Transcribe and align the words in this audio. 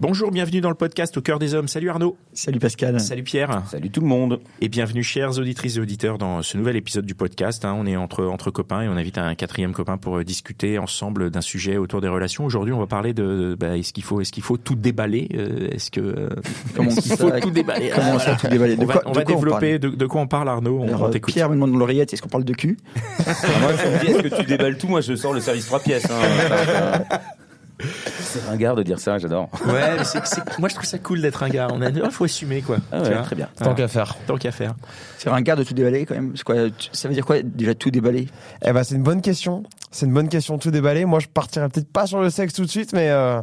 Bonjour, 0.00 0.32
bienvenue 0.32 0.60
dans 0.60 0.70
le 0.70 0.74
podcast 0.74 1.16
Au 1.16 1.20
cœur 1.22 1.38
des 1.38 1.54
hommes. 1.54 1.68
Salut 1.68 1.88
Arnaud. 1.88 2.16
Salut 2.32 2.58
Pascal. 2.58 2.98
Salut 2.98 3.22
Pierre. 3.22 3.62
Salut 3.70 3.90
tout 3.90 4.00
le 4.00 4.08
monde. 4.08 4.40
Et 4.60 4.68
bienvenue 4.68 5.04
chères 5.04 5.38
auditrices 5.38 5.76
et 5.76 5.80
auditeurs 5.80 6.18
dans 6.18 6.42
ce 6.42 6.58
nouvel 6.58 6.74
épisode 6.74 7.06
du 7.06 7.14
podcast. 7.14 7.64
hein. 7.64 7.76
On 7.78 7.86
est 7.86 7.94
entre, 7.96 8.24
entre 8.24 8.50
copains 8.50 8.82
et 8.82 8.88
on 8.88 8.96
invite 8.96 9.18
un 9.18 9.36
quatrième 9.36 9.72
copain 9.72 9.96
pour 9.96 10.18
euh, 10.18 10.24
discuter 10.24 10.80
ensemble 10.80 11.30
d'un 11.30 11.40
sujet 11.40 11.76
autour 11.76 12.00
des 12.00 12.08
relations. 12.08 12.44
Aujourd'hui, 12.44 12.74
on 12.74 12.80
va 12.80 12.88
parler 12.88 13.14
de 13.14 13.56
bah, 13.58 13.76
est-ce 13.78 13.92
qu'il 13.92 14.02
faut, 14.02 14.20
est-ce 14.20 14.32
qu'il 14.32 14.42
faut 14.42 14.56
tout 14.56 14.74
déballer 14.74 15.28
Euh, 15.36 15.68
Est-ce 15.70 15.92
que 15.92 16.00
euh, 16.00 16.28
Comment 16.74 16.90
est-ce 16.90 17.00
qu'il 17.00 17.16
faut 17.16 17.28
ça 17.30 17.40
tout 17.40 17.50
déballer? 17.52 17.92
Comment 17.94 18.18
ça, 18.18 18.34
tout 18.34 18.48
déballer? 18.48 18.74
On 18.76 18.82
De 18.82 18.86
va, 18.86 18.94
quoi- 18.94 19.02
on 19.06 19.12
de 19.12 19.16
va 19.18 19.22
quoi 19.24 19.32
on 19.32 19.38
développer 19.38 19.78
de, 19.78 19.90
de 19.90 20.06
quoi 20.06 20.20
on 20.22 20.26
parle 20.26 20.48
Arnaud? 20.48 20.80
On, 20.80 20.88
Alors, 20.88 21.02
on 21.02 21.06
euh, 21.06 21.10
t'écoute. 21.10 21.32
Pierre 21.32 21.48
me 21.50 21.54
demande 21.54 21.70
dans 21.70 21.78
l'oreillette, 21.78 22.12
est-ce 22.12 22.20
qu'on 22.20 22.28
parle 22.28 22.44
de 22.44 22.52
cul? 22.52 22.78
Moi, 23.26 23.34
ça 23.76 23.90
me 23.90 24.04
dit, 24.04 24.10
est-ce 24.10 24.22
que 24.28 24.40
tu 24.40 24.46
déballes 24.48 24.76
tout? 24.76 24.88
Moi, 24.88 25.02
je 25.02 25.14
sors 25.14 25.32
le 25.32 25.40
service 25.40 25.66
trois 25.66 25.78
pièces. 25.78 26.08
hein. 26.10 27.04
C'est 27.80 28.44
ringard 28.46 28.76
de 28.76 28.82
dire 28.82 28.98
ça, 28.98 29.18
j'adore. 29.18 29.48
Ouais, 29.66 29.96
mais 29.96 30.42
moi 30.58 30.68
je 30.68 30.74
trouve 30.74 30.86
ça 30.86 30.98
cool 30.98 31.20
d'être 31.20 31.42
un 31.42 31.48
gars. 31.48 31.68
On 31.72 31.82
a, 31.82 31.90
il 31.90 32.10
faut 32.10 32.24
assumer 32.24 32.62
quoi. 32.62 32.76
Ah 32.92 33.02
ouais, 33.02 33.22
très 33.22 33.36
bien. 33.36 33.48
Voilà. 33.58 33.74
qu'à 33.74 33.88
faire. 33.88 34.16
Tant 34.26 34.36
qu'à 34.36 34.52
faire. 34.52 34.74
C'est 35.18 35.28
un 35.28 35.40
gars 35.40 35.56
de 35.56 35.64
tout 35.64 35.74
déballer 35.74 36.06
quand 36.06 36.14
même. 36.14 36.34
Quoi, 36.44 36.56
ça 36.92 37.08
veut 37.08 37.14
dire 37.14 37.26
quoi 37.26 37.42
déjà 37.42 37.74
tout 37.74 37.90
déballer? 37.90 38.28
Eh 38.64 38.72
ben, 38.72 38.84
c'est 38.84 38.94
une 38.94 39.02
bonne 39.02 39.22
question. 39.22 39.64
C'est 39.90 40.06
une 40.06 40.12
bonne 40.12 40.28
question, 40.28 40.58
tout 40.58 40.70
déballer. 40.70 41.04
Moi, 41.04 41.20
je 41.20 41.28
partirais 41.28 41.68
peut-être 41.68 41.90
pas 41.90 42.06
sur 42.06 42.20
le 42.20 42.30
sexe 42.30 42.54
tout 42.54 42.64
de 42.64 42.70
suite, 42.70 42.92
mais 42.92 43.10
euh, 43.10 43.40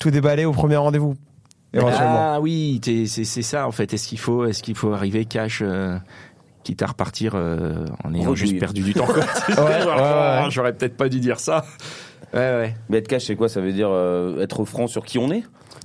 tout 0.00 0.10
déballer 0.10 0.44
au 0.44 0.52
premier 0.52 0.76
rendez-vous. 0.76 1.14
Éventuellement. 1.72 2.34
Ah 2.34 2.40
oui, 2.40 2.80
c'est 2.82 3.06
c'est 3.06 3.42
ça 3.42 3.66
en 3.66 3.72
fait. 3.72 3.92
Est-ce 3.92 4.08
qu'il 4.08 4.18
faut, 4.18 4.46
est-ce 4.46 4.62
qu'il 4.62 4.74
faut 4.74 4.92
arriver 4.92 5.26
cash, 5.26 5.60
euh, 5.62 5.98
quitte 6.64 6.82
à 6.82 6.86
repartir 6.86 7.32
euh, 7.34 7.84
en 8.04 8.14
ayant 8.14 8.34
juste 8.34 8.58
perdu 8.58 8.82
du 8.82 8.94
temps 8.94 9.06
ouais, 9.08 9.56
ouais. 9.56 10.42
oh, 10.44 10.46
J'aurais 10.50 10.72
peut-être 10.72 10.96
pas 10.96 11.08
dû 11.08 11.20
dire 11.20 11.40
ça. 11.40 11.64
Ouais 12.34 12.38
ouais. 12.40 12.74
Mais 12.88 12.98
être 12.98 13.08
cash, 13.08 13.24
c'est 13.26 13.36
quoi? 13.36 13.48
Ça 13.48 13.60
veut 13.60 13.72
dire 13.72 13.88
euh, 13.90 14.40
être 14.42 14.64
franc 14.64 14.86
sur 14.86 15.04
qui 15.04 15.18
on 15.18 15.30
est? 15.30 15.42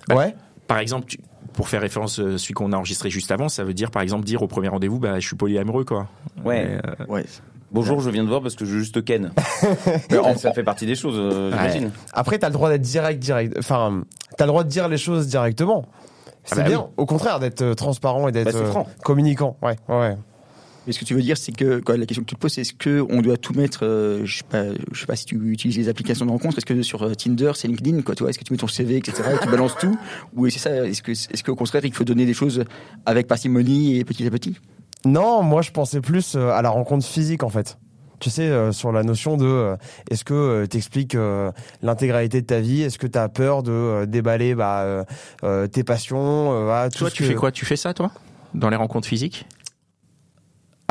Bah, 0.07 0.15
ouais. 0.15 0.35
Par 0.67 0.79
exemple, 0.79 1.05
tu- 1.07 1.19
pour 1.53 1.69
faire 1.69 1.81
référence 1.81 2.17
à 2.19 2.37
celui 2.37 2.53
qu'on 2.53 2.71
a 2.71 2.77
enregistré 2.77 3.09
juste 3.09 3.31
avant, 3.31 3.47
ça 3.49 3.63
veut 3.63 3.73
dire 3.75 3.91
par 3.91 4.01
exemple 4.01 4.25
dire 4.25 4.41
au 4.41 4.47
premier 4.47 4.69
rendez-vous, 4.69 4.99
bah 4.99 5.19
je 5.19 5.27
suis 5.27 5.35
polyamoureux 5.35 5.83
quoi. 5.85 6.07
Ouais. 6.43 6.65
Mais, 6.65 6.77
euh, 7.01 7.05
Ouais. 7.07 7.25
Bonjour, 7.71 8.01
je 8.01 8.09
viens 8.11 8.23
de 8.23 8.29
voir 8.29 8.41
parce 8.41 8.55
que 8.55 8.65
je 8.65 8.71
veux 8.73 8.79
juste 8.79 9.03
ken. 9.03 9.31
ça, 10.09 10.35
ça 10.37 10.53
fait 10.53 10.63
partie 10.63 10.85
des 10.85 10.95
choses, 10.95 11.15
euh, 11.17 11.49
j'imagine. 11.51 11.91
Après, 12.13 12.37
t'as 12.37 12.47
le 12.49 12.53
droit 12.53 12.69
d'être 12.69 12.81
direct, 12.83 13.19
direct. 13.19 13.55
Enfin, 13.57 14.03
t'as 14.37 14.45
le 14.45 14.49
droit 14.49 14.63
de 14.63 14.69
dire 14.69 14.87
les 14.87 14.97
choses 14.97 15.27
directement. 15.27 15.85
C'est 16.43 16.59
Ah 16.59 16.63
bah 16.63 16.69
bien. 16.69 16.79
oui. 16.81 16.85
Au 16.97 17.05
contraire, 17.07 17.39
d'être 17.39 17.61
euh, 17.63 17.73
transparent 17.73 18.27
et 18.27 18.31
d'être 18.31 18.45
Bah, 18.45 18.51
c'est 18.53 18.57
euh, 18.59 18.65
franc. 18.69 18.87
communicant. 19.03 19.57
Ouais, 19.63 19.75
ouais, 19.89 19.95
ouais. 19.99 20.17
Mais 20.85 20.91
ce 20.91 20.99
que 20.99 21.05
tu 21.05 21.13
veux 21.13 21.21
dire, 21.21 21.37
c'est 21.37 21.53
que 21.53 21.79
quoi, 21.79 21.95
la 21.95 22.05
question 22.05 22.23
que 22.23 22.29
tu 22.29 22.35
te 22.35 22.39
poses, 22.41 22.53
c'est 22.53 22.61
est-ce 22.61 22.73
que 22.73 23.05
on 23.09 23.21
doit 23.21 23.37
tout 23.37 23.53
mettre 23.53 23.79
euh, 23.85 24.25
Je 24.25 24.37
sais 24.39 24.43
pas, 24.43 24.63
je 24.91 24.99
sais 24.99 25.05
pas 25.05 25.15
si 25.15 25.25
tu 25.25 25.35
utilises 25.49 25.77
les 25.77 25.87
applications 25.87 26.25
de 26.25 26.31
rencontre. 26.31 26.57
Est-ce 26.57 26.65
que 26.65 26.81
sur 26.81 27.03
euh, 27.03 27.13
Tinder, 27.13 27.51
c'est 27.55 27.69
LinkedIn, 27.69 28.01
quoi, 28.01 28.15
tu 28.15 28.23
vois 28.23 28.29
Est-ce 28.31 28.39
que 28.39 28.43
tu 28.43 28.51
mets 28.51 28.57
ton 28.57 28.67
CV, 28.67 28.97
etc. 28.97 29.23
et 29.35 29.39
tu 29.41 29.47
balances 29.49 29.77
tout? 29.77 29.97
Ou 30.35 30.45
est-ce 30.47 30.55
que 30.55 30.61
ça 30.61 30.85
Est-ce 30.85 31.01
que, 31.01 31.11
est-ce 31.11 31.43
qu'au 31.43 31.55
contraire, 31.55 31.85
il 31.85 31.93
faut 31.93 32.03
donner 32.03 32.25
des 32.25 32.33
choses 32.33 32.65
avec 33.05 33.27
parcimonie 33.27 33.97
et 33.97 34.03
petit 34.03 34.27
à 34.27 34.29
petit? 34.29 34.57
Non, 35.05 35.41
moi, 35.41 35.61
je 35.61 35.71
pensais 35.71 36.01
plus 36.01 36.35
euh, 36.35 36.49
à 36.49 36.61
la 36.61 36.69
rencontre 36.69 37.05
physique, 37.05 37.43
en 37.43 37.49
fait. 37.49 37.77
Tu 38.19 38.29
sais, 38.29 38.43
euh, 38.49 38.71
sur 38.73 38.91
la 38.91 39.03
notion 39.03 39.37
de 39.37 39.45
euh, 39.45 39.75
est-ce 40.11 40.23
que 40.25 40.33
euh, 40.33 40.65
t'expliques 40.65 41.15
euh, 41.15 41.51
l'intégralité 41.81 42.41
de 42.41 42.45
ta 42.45 42.59
vie? 42.59 42.81
Est-ce 42.81 42.97
que 42.97 43.07
t'as 43.07 43.27
peur 43.29 43.63
de 43.63 43.71
euh, 43.71 44.05
déballer 44.05 44.53
bah, 44.55 45.05
tes 45.71 45.83
passions 45.85 46.51
euh, 46.69 46.89
tout 46.89 46.99
toi, 46.99 47.09
ce 47.09 47.15
tu 47.15 47.23
que- 47.23 47.29
fais 47.29 47.35
quoi? 47.35 47.51
Tu 47.53 47.65
fais 47.65 47.75
ça 47.77 47.93
toi? 47.93 48.11
Dans 48.53 48.69
les 48.69 48.75
rencontres 48.77 49.07
physiques? 49.07 49.45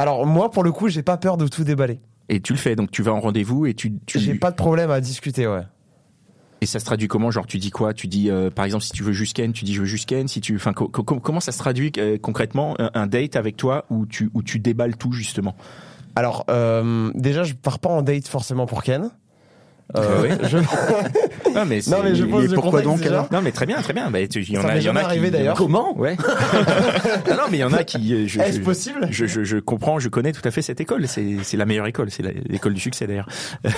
Alors, 0.03 0.27
moi, 0.27 0.51
pour 0.51 0.65
le 0.65 0.73
coup, 0.73 0.89
j'ai 0.89 1.05
pas 1.05 1.17
peur 1.17 1.37
de 1.37 1.47
tout 1.47 1.63
déballer. 1.63 2.01
Et 2.29 2.41
tu 2.41 2.53
le 2.55 2.59
fais, 2.59 2.75
donc 2.75 2.91
tu 2.91 3.05
vas 3.05 3.13
en 3.13 3.21
rendez-vous 3.21 3.67
et 3.67 3.75
tu, 3.75 3.93
tu 4.05 4.19
J'ai 4.19 4.35
pas 4.35 4.51
de 4.51 4.57
problème 4.57 4.91
à 4.91 5.01
discuter, 5.01 5.47
ouais. 5.47 5.63
Et 6.61 6.67
ça 6.67 6.81
se 6.81 6.85
traduit 6.85 7.07
comment? 7.07 7.31
Genre, 7.31 7.47
tu 7.47 7.59
dis 7.59 7.71
quoi? 7.71 7.95
Tu 7.95 8.09
dis, 8.09 8.29
euh, 8.29 8.51
par 8.51 8.65
exemple, 8.65 8.83
si 8.83 8.91
tu 8.91 9.05
veux 9.05 9.13
juste 9.13 9.37
Ken, 9.37 9.53
tu 9.53 9.65
dis 9.65 9.75
je 9.75 9.81
veux 9.83 9.87
juste 9.87 10.09
Ken. 10.09 10.27
Si 10.27 10.41
tu, 10.41 10.57
enfin, 10.57 10.73
co- 10.73 10.89
co- 10.89 11.05
comment 11.21 11.39
ça 11.39 11.53
se 11.53 11.59
traduit 11.59 11.93
euh, 11.99 12.19
concrètement 12.21 12.75
un, 12.81 12.91
un 12.95 13.07
date 13.07 13.37
avec 13.37 13.57
toi 13.57 13.85
où 13.91 14.05
tu 14.05 14.29
où 14.35 14.43
tu 14.43 14.59
déballes 14.59 14.97
tout 14.97 15.13
justement? 15.13 15.55
Alors, 16.17 16.47
euh, 16.51 17.13
déjà, 17.15 17.45
je 17.45 17.55
pars 17.55 17.79
pas 17.79 17.91
en 17.91 18.03
date 18.03 18.27
forcément 18.27 18.67
pour 18.67 18.83
Ken. 18.83 19.09
Euh, 19.97 20.37
je- 20.45 20.57
Non 21.55 21.65
mais 21.67 21.81
Non, 21.87 21.99
mais 22.03 22.15
je 22.15 22.25
le 22.25 22.55
pourquoi 22.55 22.81
donc, 22.83 23.05
alors 23.05 23.29
non 23.31 23.43
mais 23.43 23.53
très 23.53 23.67
bien, 23.67 23.77
très 23.83 23.93
bien. 23.93 24.11
Bah, 24.11 24.27
tu- 24.27 24.41
il 24.43 24.53
y 24.53 24.59
en 24.59 24.65
a, 24.65 24.77
y 24.79 24.89
en 24.89 24.97
a 24.97 25.01
arrivé, 25.03 25.27
qui 25.27 25.33
d'ailleurs. 25.33 25.57
Comment 25.57 25.97
Ouais. 25.99 26.17
Ah 27.31 27.35
non 27.35 27.43
mais 27.51 27.59
il 27.59 27.61
y 27.61 27.65
en 27.65 27.73
a 27.73 27.85
qui. 27.85 28.15
euh, 28.15 28.27
Je, 28.27 28.41
Est-ce 28.41 28.59
je- 28.59 28.63
possible 28.63 29.07
je, 29.11 29.27
je, 29.27 29.45
je 29.45 29.59
comprends, 29.59 29.99
je 29.99 30.09
connais 30.09 30.33
tout 30.33 30.41
à 30.47 30.51
fait 30.51 30.63
cette 30.63 30.81
école. 30.81 31.07
C'est 31.09 31.37
c'est 31.43 31.57
la 31.59 31.67
meilleure 31.67 31.87
école, 31.87 32.11
c'est 32.11 32.23
la- 32.23 32.31
l'école 32.47 32.73
du 32.75 32.81
succès 32.81 33.07
d'ailleurs. 33.07 33.29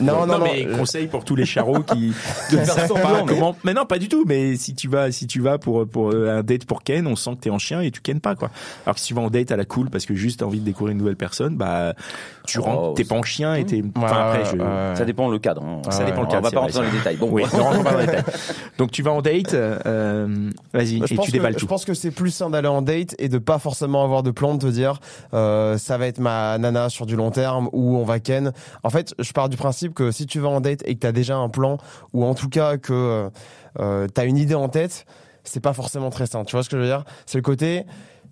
Non, 0.00 0.26
non, 0.26 0.38
non. 0.38 0.44
mais 0.44 0.66
euh, 0.66 0.76
conseil 0.76 1.06
pour 1.06 1.24
tous 1.24 1.36
les 1.36 1.46
charros 1.46 1.80
qui 1.80 2.12
ne 2.52 2.64
savent 2.64 2.92
pas 2.92 3.22
comment. 3.26 3.56
Mais 3.64 3.74
non, 3.74 3.84
pas 3.86 3.98
du 3.98 4.08
tout. 4.08 4.24
Mais 4.26 4.56
si 4.56 4.74
tu 4.74 4.88
vas, 4.88 5.10
si 5.12 5.26
tu 5.26 5.40
vas 5.40 5.58
pour 5.58 5.86
pour 5.88 6.10
euh, 6.12 6.38
un 6.38 6.42
date 6.42 6.64
pour 6.66 6.82
Ken, 6.82 7.06
on 7.06 7.16
sent 7.16 7.30
que 7.36 7.40
t'es 7.42 7.50
en 7.50 7.58
chien 7.58 7.80
et 7.80 7.90
tu 7.90 8.00
ken 8.00 8.20
pas 8.20 8.34
quoi. 8.34 8.50
Alors 8.84 8.94
que 8.96 9.00
si 9.00 9.08
tu 9.08 9.14
vas 9.14 9.22
en 9.22 9.30
date 9.30 9.50
à 9.52 9.56
la 9.56 9.64
cool 9.64 9.90
parce 9.90 10.06
que 10.06 10.14
juste 10.14 10.40
t'as 10.40 10.46
envie 10.46 10.60
de 10.60 10.64
découvrir 10.64 10.92
une 10.92 10.98
nouvelle 10.98 11.16
personne, 11.16 11.56
bah 11.56 11.94
tu 12.46 12.58
Oh, 12.58 12.62
rentres, 12.62 12.94
t'es 12.94 13.04
pas 13.04 13.16
en 13.16 13.22
chien 13.22 13.54
et 13.54 13.64
t'es. 13.64 13.76
ouais, 13.82 13.90
Enfin 13.96 14.16
après, 14.28 14.44
je. 14.44 14.94
Ça 14.96 15.04
dépend 15.04 15.28
le 15.28 15.38
cadre. 15.38 15.62
hein. 15.64 15.82
Ça 15.90 16.04
dépend 16.04 16.22
le 16.22 16.26
On 16.28 16.30
cadre, 16.30 16.42
va 16.44 16.48
c'est 16.50 16.54
pas 16.54 16.60
rentrer 16.62 16.78
dans 16.78 16.84
les 16.84 16.90
détails. 16.90 17.16
Bon, 17.16 17.28
Oui, 17.30 17.44
rentre 17.44 17.82
pas 17.82 17.92
dans 17.92 17.98
les 17.98 18.06
détails. 18.06 18.24
Donc 18.78 18.90
tu 18.90 19.02
vas 19.02 19.12
en 19.12 19.22
date, 19.22 19.54
euh, 19.54 20.50
vas-y, 20.72 20.98
je 21.06 21.14
et 21.14 21.18
tu 21.18 21.30
déballes 21.32 21.54
Je 21.54 21.58
tout. 21.58 21.66
pense 21.66 21.84
que 21.84 21.94
c'est 21.94 22.10
plus 22.10 22.30
sain 22.30 22.50
d'aller 22.50 22.68
en 22.68 22.82
date 22.82 23.14
et 23.18 23.28
de 23.28 23.38
pas 23.38 23.58
forcément 23.58 24.04
avoir 24.04 24.22
de 24.22 24.30
plan 24.30 24.54
de 24.54 24.60
te 24.60 24.70
dire 24.70 25.00
euh, 25.34 25.78
ça 25.78 25.98
va 25.98 26.06
être 26.06 26.18
ma 26.18 26.58
nana 26.58 26.88
sur 26.88 27.06
du 27.06 27.16
long 27.16 27.30
terme 27.30 27.68
ou 27.72 27.96
on 27.96 28.04
va 28.04 28.20
ken. 28.20 28.52
En 28.82 28.90
fait, 28.90 29.14
je 29.18 29.32
pars 29.32 29.48
du 29.48 29.56
principe 29.56 29.85
que 29.94 30.10
si 30.10 30.26
tu 30.26 30.40
vas 30.40 30.48
en 30.48 30.60
date 30.60 30.82
et 30.84 30.94
que 30.94 31.00
tu 31.00 31.06
as 31.06 31.12
déjà 31.12 31.36
un 31.36 31.48
plan 31.48 31.78
ou 32.12 32.24
en 32.24 32.34
tout 32.34 32.48
cas 32.48 32.76
que 32.76 33.30
euh, 33.78 34.06
tu 34.14 34.20
as 34.20 34.24
une 34.24 34.36
idée 34.36 34.54
en 34.54 34.68
tête, 34.68 35.06
c'est 35.44 35.60
pas 35.60 35.72
forcément 35.72 36.10
très 36.10 36.26
sain. 36.26 36.44
Tu 36.44 36.52
vois 36.52 36.62
ce 36.62 36.68
que 36.68 36.76
je 36.76 36.82
veux 36.82 36.88
dire? 36.88 37.04
C'est 37.26 37.38
le 37.38 37.42
côté 37.42 37.84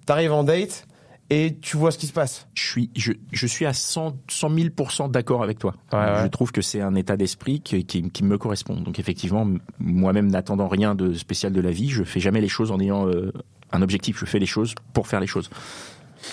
t'arrives 0.06 0.32
en 0.32 0.44
date 0.44 0.87
et 1.31 1.56
tu 1.60 1.76
vois 1.76 1.91
ce 1.91 1.98
qui 1.98 2.06
se 2.06 2.12
passe. 2.12 2.47
Je 2.54 2.62
suis, 2.62 2.91
je, 2.94 3.12
je 3.32 3.47
suis 3.47 3.65
à 3.65 3.72
100, 3.72 4.19
100 4.28 4.50
000 4.50 4.69
d'accord 5.09 5.42
avec 5.42 5.59
toi. 5.59 5.75
Ouais, 5.92 5.98
ouais. 5.98 6.22
Je 6.25 6.26
trouve 6.28 6.53
que 6.53 6.60
c'est 6.60 6.81
un 6.81 6.94
état 6.94 7.16
d'esprit 7.16 7.60
qui, 7.60 7.84
qui, 7.86 8.10
qui 8.10 8.25
me 8.25 8.36
correspond. 8.36 8.81
Donc 8.81 8.98
effectivement, 8.98 9.48
moi-même 9.78 10.31
n'attendant 10.31 10.69
rien 10.69 10.94
de 10.94 11.15
spécial 11.15 11.53
de 11.53 11.60
la 11.60 11.71
vie, 11.71 11.88
je 11.88 12.04
fais 12.04 12.21
jamais 12.21 12.41
les 12.41 12.48
choses 12.48 12.71
en 12.71 12.78
ayant 12.78 13.09
euh, 13.09 13.32
un 13.72 13.82
objectif. 13.82 14.19
Je 14.21 14.26
fais 14.26 14.38
les 14.38 14.47
choses 14.47 14.75
pour 14.92 15.06
faire 15.06 15.21
les 15.21 15.26
choses. 15.26 15.48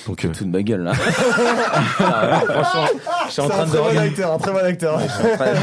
Donc, 0.07 0.25
euh, 0.25 0.29
Tout 0.35 0.46
de 0.46 0.50
ma 0.50 0.63
gueule 0.63 0.81
là. 0.84 0.94
Ah, 2.00 2.41
ouais, 2.47 2.53
franchement, 2.53 2.88
je 3.28 3.31
suis 3.31 3.41
en 3.41 3.50
train 3.50 3.66
de 3.66 3.72
bon 3.72 3.84
regarder. 3.84 4.09
acteur, 4.09 4.34
un 4.34 4.38
très 4.38 4.52
bon 4.52 4.57
acteur. 4.66 5.00
Je 5.00 5.07
suis 5.07 5.24
en 5.31 5.35
train- 5.35 5.53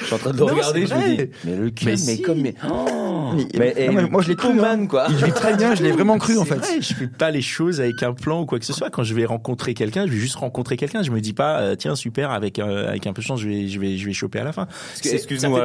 je 0.00 0.04
suis 0.04 0.14
en 0.14 0.18
train 0.18 0.30
de 0.30 0.34
le 0.38 0.40
Non, 0.44 0.46
regarder, 0.54 0.86
je 0.86 0.94
me 0.94 1.16
dis, 1.16 1.30
mais 1.44 1.56
le 1.56 1.70
cul, 1.70 1.86
mais, 1.86 1.96
si. 1.96 2.22
comme, 2.22 2.40
mais, 2.42 2.54
oh, 2.68 3.32
Mais- 3.58 3.74
mais, 3.76 3.86
non, 3.88 3.92
mais 3.94 4.08
moi, 4.08 4.22
je 4.22 4.28
l'ai 4.28 4.36
cru, 4.36 4.48
Superman, 4.48 4.82
hein. 4.82 4.86
quoi. 4.86 5.06
Il 5.10 5.16
vit 5.16 5.32
très 5.32 5.56
bien, 5.56 5.74
je 5.74 5.82
l'ai 5.82 5.92
vraiment 5.92 6.18
cru 6.18 6.38
en 6.38 6.44
fait. 6.44 6.56
vrai, 6.56 6.80
je 6.80 6.94
fais 6.94 7.06
pas 7.08 7.30
les 7.30 7.42
choses 7.42 7.80
avec 7.80 8.02
un 8.02 8.12
plan 8.12 8.42
ou 8.42 8.46
quoi 8.46 8.58
que 8.58 8.64
ce 8.64 8.72
soit. 8.72 8.90
Quand 8.90 9.02
je 9.04 9.14
vais 9.14 9.24
rencontrer 9.24 9.74
quelqu'un, 9.74 10.06
je 10.06 10.12
vais 10.12 10.18
juste 10.18 10.36
rencontrer 10.36 10.76
quelqu'un. 10.76 11.02
Je 11.02 11.10
me 11.10 11.20
dis 11.20 11.32
pas, 11.32 11.58
euh, 11.60 11.74
tiens 11.76 11.94
super, 11.96 12.30
avec 12.30 12.58
euh, 12.58 12.88
avec 12.88 13.06
un 13.06 13.12
peu 13.12 13.22
de 13.22 13.26
chance, 13.26 13.40
je 13.40 13.48
vais 13.48 13.68
je 13.68 13.80
vais 13.80 13.96
je 13.96 14.06
vais 14.06 14.12
choper 14.12 14.38
à 14.40 14.44
la 14.44 14.52
fin. 14.52 14.62
Là, 14.62 14.68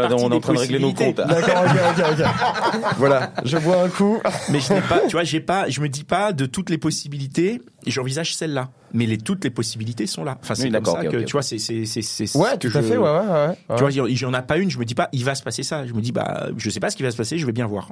partie 0.08 0.24
on 0.24 0.32
est 0.32 0.36
en 0.36 0.40
train 0.40 0.54
de 0.54 0.60
régler 0.60 0.80
nos 0.80 0.94
comptes. 0.94 1.18
D'accord, 1.18 1.64
ok, 1.66 2.00
ok, 2.00 2.06
ok. 2.20 2.26
voilà, 2.98 3.32
je 3.44 3.58
bois 3.58 3.84
un 3.84 3.90
coup. 3.90 4.20
Mais 4.50 4.60
je 4.60 4.74
n'ai 4.74 4.82
pas, 4.82 5.00
tu 5.08 5.12
vois, 5.14 5.24
j'ai 5.24 5.40
pas, 5.40 5.70
je 5.70 5.82
me 5.82 5.90
dis 5.90 6.04
pas 6.04 6.32
de 6.34 6.46
toutes 6.46 6.70
les 6.70 6.78
possibilités, 6.78 7.62
j'envisage 7.92 8.36
celle-là. 8.36 8.70
Mais 8.94 9.06
les 9.06 9.18
toutes 9.18 9.44
les 9.44 9.50
possibilités 9.50 10.08
sont 10.08 10.24
là. 10.24 10.38
Enfin, 10.42 10.56
c'est 10.56 10.64
Oui, 10.66 10.72
comme 10.72 10.86
ça 10.86 11.06
que 11.06 11.18
tu 11.24 11.32
vois, 11.32 11.42
c'est 11.42 11.58
c'est 11.58 11.86
c'est 11.86 12.02
c'est 12.02 12.38
Ouais, 12.38 12.58
tout 12.58 12.68
à 12.68 12.82
je- 12.82 12.88
fait, 12.88 12.98
ouais, 12.98 13.10
ouais, 13.10 13.48
ouais. 13.48 13.56
Tu 13.76 13.82
vois, 13.82 13.92
il 13.92 13.98
y- 13.98 14.12
il 14.14 14.22
y 14.22 14.26
en 14.26 14.34
a 14.34 14.42
pas 14.42 14.58
une, 14.58 14.70
je 14.70 14.78
me 14.80 14.86
dis 14.86 14.96
pas, 14.96 15.10
il 15.14 15.24
va 15.26 15.36
se 15.36 15.44
passer 15.44 15.64
ça. 15.64 15.86
Je 15.88 15.94
me 15.94 16.02
dis, 16.02 16.12
bah, 16.12 16.48
je 16.58 16.70
sais 16.70 16.80
pas 16.80 16.90
ce 16.90 16.96
qui 16.98 17.04
va 17.04 17.12
se 17.12 17.18
passer, 17.18 17.38
je 17.38 17.46
vais 17.46 17.52
bien 17.52 17.66
voir. 17.68 17.90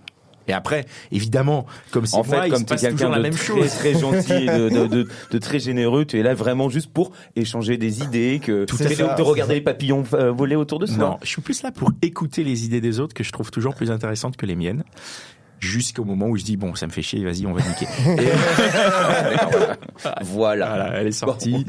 Et 0.48 0.54
après, 0.54 0.86
évidemment, 1.12 1.68
comme 1.92 2.08
c'est 2.08 2.16
En 2.18 2.24
moi, 2.26 2.42
fait, 2.42 2.48
il 2.48 2.52
comme 2.52 2.66
tu 2.66 2.74
es 2.74 2.76
passe 2.76 2.82
toujours 2.82 2.98
quelqu'un 2.98 3.10
la 3.12 3.18
de 3.18 3.22
même 3.22 3.34
très, 3.34 3.46
chose. 3.46 3.70
très 3.76 3.94
gentil 3.94 4.46
de, 4.48 4.70
de, 4.70 4.88
de, 4.88 5.08
de 5.32 5.38
très 5.38 5.60
généreux, 5.60 6.04
tu 6.06 6.20
es 6.20 6.24
là 6.24 6.34
vraiment 6.34 6.68
juste 6.68 6.92
pour 6.92 7.12
échanger 7.36 7.78
des 7.78 8.02
idées, 8.02 8.42
que 8.44 8.66
Tout 8.66 8.76
à 8.80 8.86
mais 8.86 8.96
fait. 8.96 9.04
de, 9.04 9.16
de 9.18 9.22
regarder 9.22 9.54
les 9.54 9.62
papillons 9.62 10.04
euh, 10.14 10.32
voler 10.32 10.56
autour 10.56 10.80
de 10.80 10.88
soi. 10.88 10.98
Non, 10.98 11.18
je 11.22 11.28
suis 11.28 11.42
plus 11.44 11.62
là 11.62 11.72
pour 11.72 11.92
écouter 12.02 12.44
les 12.44 12.66
idées 12.66 12.82
des 12.82 13.00
autres 13.00 13.14
que 13.14 13.24
je 13.24 13.32
trouve 13.32 13.52
toujours 13.52 13.76
plus 13.76 13.92
intéressantes 13.92 14.36
que 14.36 14.48
les 14.48 14.56
miennes. 14.56 14.84
Jusqu'au 15.62 16.04
moment 16.04 16.28
où 16.28 16.36
je 16.38 16.44
dis 16.44 16.58
bon, 16.58 16.76
ça 16.76 16.88
me 16.88 16.92
fait 16.92 17.02
chier, 17.02 17.24
vas-y, 17.24 17.46
on 17.46 17.54
va 17.54 17.62
niquer. 17.62 17.86
Et 18.22 18.28
Voilà. 20.24 20.68
voilà, 20.68 20.92
elle 21.00 21.08
est 21.08 21.12
sortie. 21.12 21.66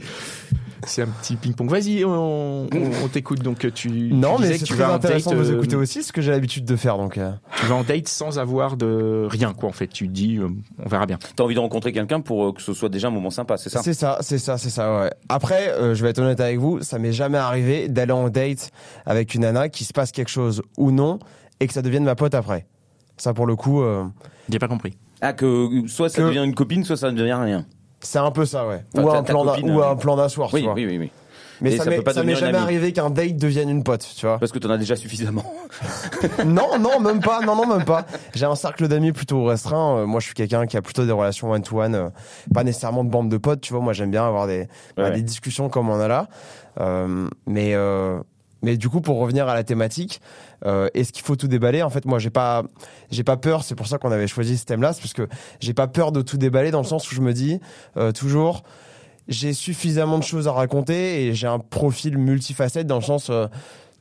C'est 0.84 1.02
un 1.02 1.06
petit 1.06 1.36
ping-pong. 1.36 1.70
Vas-y, 1.70 2.04
on, 2.04 2.64
on- 2.64 2.68
on 3.04 3.08
t'écoute. 3.08 3.40
Donc 3.40 3.72
tu 3.72 3.88
Non, 4.12 4.34
tu 4.34 4.42
mais 4.42 4.48
c'est 4.48 4.58
que 4.58 4.64
tu 4.64 4.72
très 4.74 4.82
vas 4.82 4.90
en 4.90 4.94
intéressant 4.96 5.30
date, 5.30 5.38
de 5.38 5.44
vous 5.44 5.50
euh, 5.52 5.56
écouter 5.58 5.76
aussi, 5.76 6.02
ce 6.02 6.12
que 6.12 6.20
j'ai 6.20 6.32
l'habitude 6.32 6.64
de 6.64 6.74
faire. 6.74 6.98
Donc, 6.98 7.18
euh. 7.18 7.30
Tu 7.60 7.66
vas 7.66 7.76
en 7.76 7.84
date 7.84 8.08
sans 8.08 8.40
avoir 8.40 8.76
de 8.76 9.28
rien, 9.30 9.52
quoi. 9.52 9.68
En 9.68 9.72
fait, 9.72 9.86
tu 9.86 10.08
te 10.08 10.12
dis, 10.12 10.38
euh, 10.38 10.48
on 10.84 10.88
verra 10.88 11.06
bien. 11.06 11.20
T'as 11.36 11.44
envie 11.44 11.54
de 11.54 11.60
rencontrer 11.60 11.92
quelqu'un 11.92 12.20
pour 12.20 12.46
euh, 12.48 12.52
que 12.52 12.60
ce 12.60 12.72
soit 12.72 12.88
déjà 12.88 13.06
un 13.08 13.10
moment 13.12 13.30
sympa, 13.30 13.58
c'est 13.58 13.70
ça? 13.70 13.80
C'est 13.84 13.94
ça, 13.94 14.18
c'est 14.22 14.38
ça, 14.38 14.58
c'est 14.58 14.70
ça, 14.70 15.02
ouais. 15.02 15.10
Après, 15.28 15.68
euh, 15.70 15.94
je 15.94 16.02
vais 16.02 16.10
être 16.10 16.18
honnête 16.18 16.40
avec 16.40 16.58
vous, 16.58 16.80
ça 16.80 16.98
m'est 16.98 17.12
jamais 17.12 17.38
arrivé 17.38 17.88
d'aller 17.88 18.10
en 18.12 18.28
date 18.28 18.72
avec 19.06 19.36
une 19.36 19.42
nana, 19.42 19.68
qui 19.68 19.84
se 19.84 19.92
passe 19.92 20.10
quelque 20.10 20.30
chose 20.32 20.62
ou 20.78 20.90
non, 20.90 21.20
et 21.60 21.68
que 21.68 21.72
ça 21.74 21.82
devienne 21.82 22.02
ma 22.04 22.16
pote 22.16 22.34
après. 22.34 22.66
Ça, 23.16 23.34
pour 23.34 23.46
le 23.46 23.56
coup, 23.56 23.82
euh, 23.82 24.04
J'ai 24.48 24.58
pas 24.58 24.68
compris. 24.68 24.96
Ah, 25.20 25.32
que 25.32 25.84
soit 25.86 26.08
ça 26.08 26.18
Que- 26.22 26.26
devient 26.28 26.42
une 26.44 26.54
copine, 26.54 26.84
soit 26.84 26.96
ça 26.96 27.10
ne 27.12 27.16
devient 27.16 27.32
rien. 27.40 27.64
c'est 28.00 28.18
un 28.18 28.30
peu 28.32 28.44
ça, 28.44 28.66
ouais. 28.66 28.82
Enfin, 28.96 29.04
ou, 29.06 29.10
un 29.10 29.22
plan 29.22 29.44
copine, 29.44 29.70
euh, 29.70 29.90
un 29.90 29.96
plan 29.96 30.16
d'un 30.16 30.28
soir, 30.28 30.50
Oui, 30.52 30.60
tu 30.60 30.66
vois. 30.66 30.74
oui, 30.74 30.86
oui, 30.86 30.98
oui. 30.98 31.10
Mais 31.60 31.74
Et 31.74 31.76
ça 31.76 31.84
ça 31.84 31.90
m'est 31.90 31.98
peut 31.98 32.02
pas 32.02 32.12
ça 32.12 32.24
m'est 32.24 32.32
devenir 32.32 32.48
une 32.48 32.54
jamais 32.56 32.64
arrivé 32.64 32.92
qu'un 32.92 33.08
date 33.10 33.36
devienne 33.36 33.68
une 33.70 33.84
pote, 33.84 34.04
tu 34.16 34.26
vois. 34.26 34.38
Parce 34.40 34.50
que 34.50 34.58
t'en 34.58 34.70
as 34.70 34.78
déjà 34.78 34.96
suffisamment. 34.96 35.44
non, 36.44 36.76
non, 36.80 36.98
même 36.98 37.20
pas, 37.20 37.40
non, 37.40 37.54
non, 37.54 37.66
même 37.68 37.84
pas. 37.84 38.04
J'ai 38.34 38.46
un 38.46 38.56
cercle 38.56 38.88
d'amis 38.88 39.12
plutôt 39.12 39.44
restreint. 39.44 39.98
Euh, 39.98 40.06
moi, 40.06 40.18
je 40.18 40.24
suis 40.26 40.34
quelqu'un 40.34 40.66
qui 40.66 40.76
a 40.76 40.82
plutôt 40.82 41.04
des 41.06 41.12
relations 41.12 41.52
one-to-one, 41.52 41.94
euh, 41.94 42.08
pas 42.52 42.64
nécessairement 42.64 43.04
de 43.04 43.10
bande 43.10 43.28
de 43.28 43.36
potes, 43.36 43.60
tu 43.60 43.72
vois. 43.74 43.80
Moi, 43.82 43.92
j'aime 43.92 44.10
bien 44.10 44.26
avoir 44.26 44.48
des, 44.48 44.66
bah, 44.96 45.04
Ouais. 45.04 45.10
des 45.12 45.22
discussions 45.22 45.68
comme 45.68 45.88
on 45.88 46.00
a 46.00 46.08
là. 46.08 46.26
Euh, 46.80 47.28
mais, 47.46 47.74
euh, 47.74 48.18
mais 48.62 48.76
du 48.76 48.88
coup, 48.88 49.00
pour 49.00 49.18
revenir 49.18 49.48
à 49.48 49.54
la 49.54 49.64
thématique, 49.64 50.20
euh, 50.64 50.88
est-ce 50.94 51.12
qu'il 51.12 51.24
faut 51.24 51.36
tout 51.36 51.48
déballer? 51.48 51.82
En 51.82 51.90
fait, 51.90 52.04
moi, 52.04 52.18
j'ai 52.18 52.30
pas, 52.30 52.62
j'ai 53.10 53.24
pas 53.24 53.36
peur. 53.36 53.64
C'est 53.64 53.74
pour 53.74 53.86
ça 53.86 53.98
qu'on 53.98 54.12
avait 54.12 54.28
choisi 54.28 54.56
ce 54.56 54.64
thème-là, 54.64 54.92
c'est 54.92 55.00
parce 55.00 55.14
que 55.14 55.28
j'ai 55.60 55.74
pas 55.74 55.88
peur 55.88 56.12
de 56.12 56.22
tout 56.22 56.36
déballer 56.38 56.70
dans 56.70 56.80
le 56.80 56.86
sens 56.86 57.10
où 57.10 57.14
je 57.14 57.20
me 57.20 57.32
dis 57.32 57.60
euh, 57.96 58.12
toujours. 58.12 58.62
J'ai 59.28 59.52
suffisamment 59.52 60.18
de 60.18 60.24
choses 60.24 60.48
à 60.48 60.52
raconter 60.52 61.26
et 61.26 61.34
j'ai 61.34 61.46
un 61.46 61.60
profil 61.60 62.18
multifacette 62.18 62.86
dans 62.86 62.96
le 62.96 63.02
sens, 63.02 63.30
euh, 63.30 63.46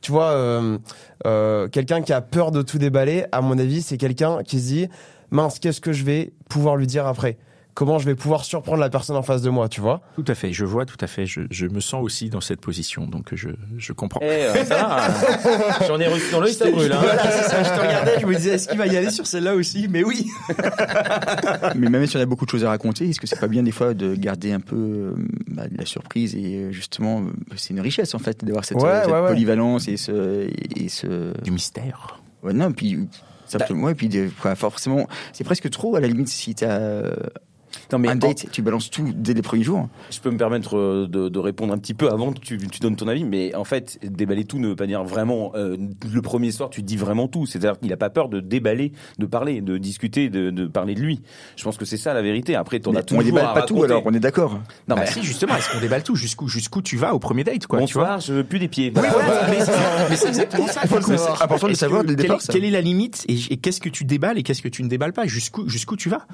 tu 0.00 0.10
vois, 0.10 0.30
euh, 0.30 0.78
euh, 1.26 1.68
quelqu'un 1.68 2.02
qui 2.02 2.12
a 2.12 2.20
peur 2.20 2.50
de 2.50 2.62
tout 2.62 2.78
déballer, 2.78 3.24
à 3.30 3.40
mon 3.40 3.56
avis, 3.58 3.82
c'est 3.82 3.98
quelqu'un 3.98 4.42
qui 4.42 4.60
se 4.60 4.66
dit 4.66 4.88
mince, 5.30 5.60
qu'est-ce 5.60 5.80
que 5.80 5.92
je 5.92 6.04
vais 6.04 6.32
pouvoir 6.48 6.76
lui 6.76 6.86
dire 6.86 7.06
après? 7.06 7.38
Comment 7.74 7.98
je 7.98 8.04
vais 8.04 8.14
pouvoir 8.14 8.44
surprendre 8.44 8.80
la 8.80 8.90
personne 8.90 9.16
en 9.16 9.22
face 9.22 9.40
de 9.40 9.48
moi, 9.48 9.68
tu 9.70 9.80
vois 9.80 10.02
Tout 10.14 10.24
à 10.28 10.34
fait, 10.34 10.52
je 10.52 10.66
vois 10.66 10.84
tout 10.84 10.98
à 11.00 11.06
fait. 11.06 11.24
Je, 11.24 11.40
je 11.50 11.66
me 11.66 11.80
sens 11.80 12.02
aussi 12.02 12.28
dans 12.28 12.42
cette 12.42 12.60
position, 12.60 13.06
donc 13.06 13.34
je, 13.34 13.48
je 13.78 13.92
comprends. 13.94 14.20
Eh, 14.22 14.26
euh, 14.26 14.64
ça 14.64 14.76
va. 14.76 15.86
J'en 15.88 15.98
ai 15.98 16.06
reçu 16.06 16.30
dans 16.32 16.40
l'œil, 16.40 16.52
ça 16.52 16.70
brûle. 16.70 16.92
Hein. 16.92 16.98
Voilà, 17.02 17.30
c'est 17.30 17.48
ça, 17.48 17.62
je 17.62 17.70
te 17.70 17.80
regardais, 17.80 18.20
je 18.20 18.26
me 18.26 18.34
disais, 18.34 18.50
est-ce 18.50 18.68
qu'il 18.68 18.76
va 18.76 18.86
y 18.86 18.96
aller 18.96 19.10
sur 19.10 19.26
celle-là 19.26 19.54
aussi? 19.54 19.88
Mais 19.88 20.04
oui 20.04 20.26
Mais 21.74 21.88
même 21.88 22.06
si 22.06 22.16
on 22.18 22.20
a 22.20 22.26
beaucoup 22.26 22.44
de 22.44 22.50
choses 22.50 22.64
à 22.64 22.68
raconter, 22.68 23.08
est-ce 23.08 23.20
que 23.20 23.26
c'est 23.26 23.40
pas 23.40 23.48
bien 23.48 23.62
des 23.62 23.72
fois 23.72 23.94
de 23.94 24.14
garder 24.14 24.52
un 24.52 24.60
peu 24.60 24.76
euh, 24.76 25.14
bah, 25.48 25.66
de 25.66 25.78
la 25.78 25.86
surprise 25.86 26.34
et 26.34 26.56
euh, 26.56 26.72
justement, 26.72 27.22
c'est 27.56 27.70
une 27.70 27.80
richesse 27.80 28.14
en 28.14 28.18
fait 28.18 28.44
d'avoir 28.44 28.66
cette, 28.66 28.82
Ouais, 28.82 29.00
cette 29.02 29.10
ouais, 29.12 29.20
ouais. 29.20 29.28
polyvalence 29.28 29.88
et 29.88 29.96
ce, 29.96 30.46
et 30.76 30.88
ce. 30.90 31.32
Du 31.42 31.50
mystère. 31.50 32.20
Ouais, 32.42 32.52
non, 32.52 32.70
puis 32.72 32.98
simplement, 33.46 33.88
et 33.88 33.94
puis 33.94 34.10
forcément, 34.56 35.08
c'est 35.32 35.44
presque 35.44 35.70
trop 35.70 35.96
à 35.96 36.00
la 36.00 36.08
limite 36.08 36.28
si 36.28 36.54
t'as 36.54 37.02
Non, 37.92 37.98
mais 37.98 38.08
un 38.08 38.12
en- 38.12 38.16
date, 38.16 38.46
tu 38.52 38.62
balances 38.62 38.90
tout 38.90 39.12
dès 39.14 39.34
les 39.34 39.42
premiers 39.42 39.62
jours. 39.64 39.88
je 40.10 40.20
peux 40.20 40.30
me 40.30 40.36
permettre 40.38 40.76
euh, 40.76 41.06
de, 41.08 41.28
de 41.28 41.38
répondre 41.38 41.72
un 41.72 41.78
petit 41.78 41.94
peu 41.94 42.10
avant 42.10 42.32
que 42.32 42.38
tu, 42.40 42.58
tu 42.58 42.80
donnes 42.80 42.96
ton 42.96 43.08
avis, 43.08 43.24
mais 43.24 43.54
en 43.54 43.64
fait, 43.64 43.98
déballer 44.02 44.44
tout 44.44 44.58
ne 44.58 44.68
veut 44.68 44.76
pas 44.76 44.86
dire 44.86 45.02
vraiment. 45.04 45.52
euh, 45.54 45.76
le 46.12 46.22
premier 46.22 46.50
soir, 46.50 46.70
tu 46.70 46.82
dis 46.82 46.96
vraiment 46.96 47.28
tout. 47.28 47.46
C'est-à-dire 47.46 47.78
qu'il 47.78 47.88
n'a 47.90 47.96
pas 47.96 48.10
peur 48.10 48.28
de 48.28 48.40
déballer, 48.40 48.92
de 49.18 49.26
parler, 49.26 49.60
de 49.60 49.78
discuter, 49.78 50.28
de, 50.30 50.50
de 50.50 50.66
parler 50.66 50.94
de 50.94 51.00
lui. 51.00 51.20
Je 51.56 51.64
pense 51.64 51.76
que 51.76 51.84
c'est 51.84 51.96
ça 51.96 52.14
la 52.14 52.22
vérité. 52.22 52.54
Après, 52.56 52.78
t'en 52.80 52.92
Mais 52.92 52.98
as 52.98 53.02
toujours 53.02 53.22
on 53.22 53.26
déballe 53.26 53.46
à 53.46 53.52
pas 53.54 53.62
tout 53.62 53.82
alors, 53.82 54.02
on 54.04 54.12
est 54.14 54.20
d'accord. 54.20 54.52
Non, 54.88 54.96
bah 54.96 55.02
mais 55.02 55.06
si, 55.06 55.22
justement, 55.22 55.56
est-ce 55.56 55.70
qu'on 55.72 55.80
déballe 55.80 56.02
tout? 56.02 56.14
Jusqu'où 56.16 56.48
jusqu'où 56.48 56.82
tu 56.82 56.96
vas 56.96 57.14
au 57.14 57.18
premier 57.18 57.44
date, 57.44 57.66
quoi 57.66 57.80
tu 57.82 57.94
vois? 57.94 58.02
bonsoir, 58.04 58.20
je 58.20 58.32
veux 58.34 58.44
plus 58.44 58.58
des 58.58 58.68
pieds. 58.68 58.92
Oui, 58.94 59.02
Voilà. 59.10 59.46
mais 59.50 59.60
c'est- 59.64 59.72
mais 60.10 60.16
c'est 60.16 60.28
exactement 60.28 60.66
ça. 60.66 60.80
c'est- 60.82 61.42
Important 61.42 61.68
de 61.68 61.74
savoir 61.74 62.02
que- 62.02 62.06
dès 62.08 62.12
le 62.12 62.16
quelle, 62.16 62.22
départ, 62.30 62.40
quelle 62.50 62.64
est 62.64 62.70
la 62.70 62.80
limite 62.80 63.24
et, 63.28 63.36
et 63.50 63.56
qu'est-ce 63.56 63.80
que 63.80 63.88
tu 63.88 64.04
déballes 64.04 64.38
et 64.38 64.42
qu'est-ce 64.42 64.62
que 64.62 64.68
tu 64.68 64.82
ne 64.82 64.88
déballes 64.88 65.12
pas? 65.12 65.26
Jusqu'où 65.26 65.68
jusqu'où 65.68 65.96
tu 65.96 66.08
vas? 66.08 66.26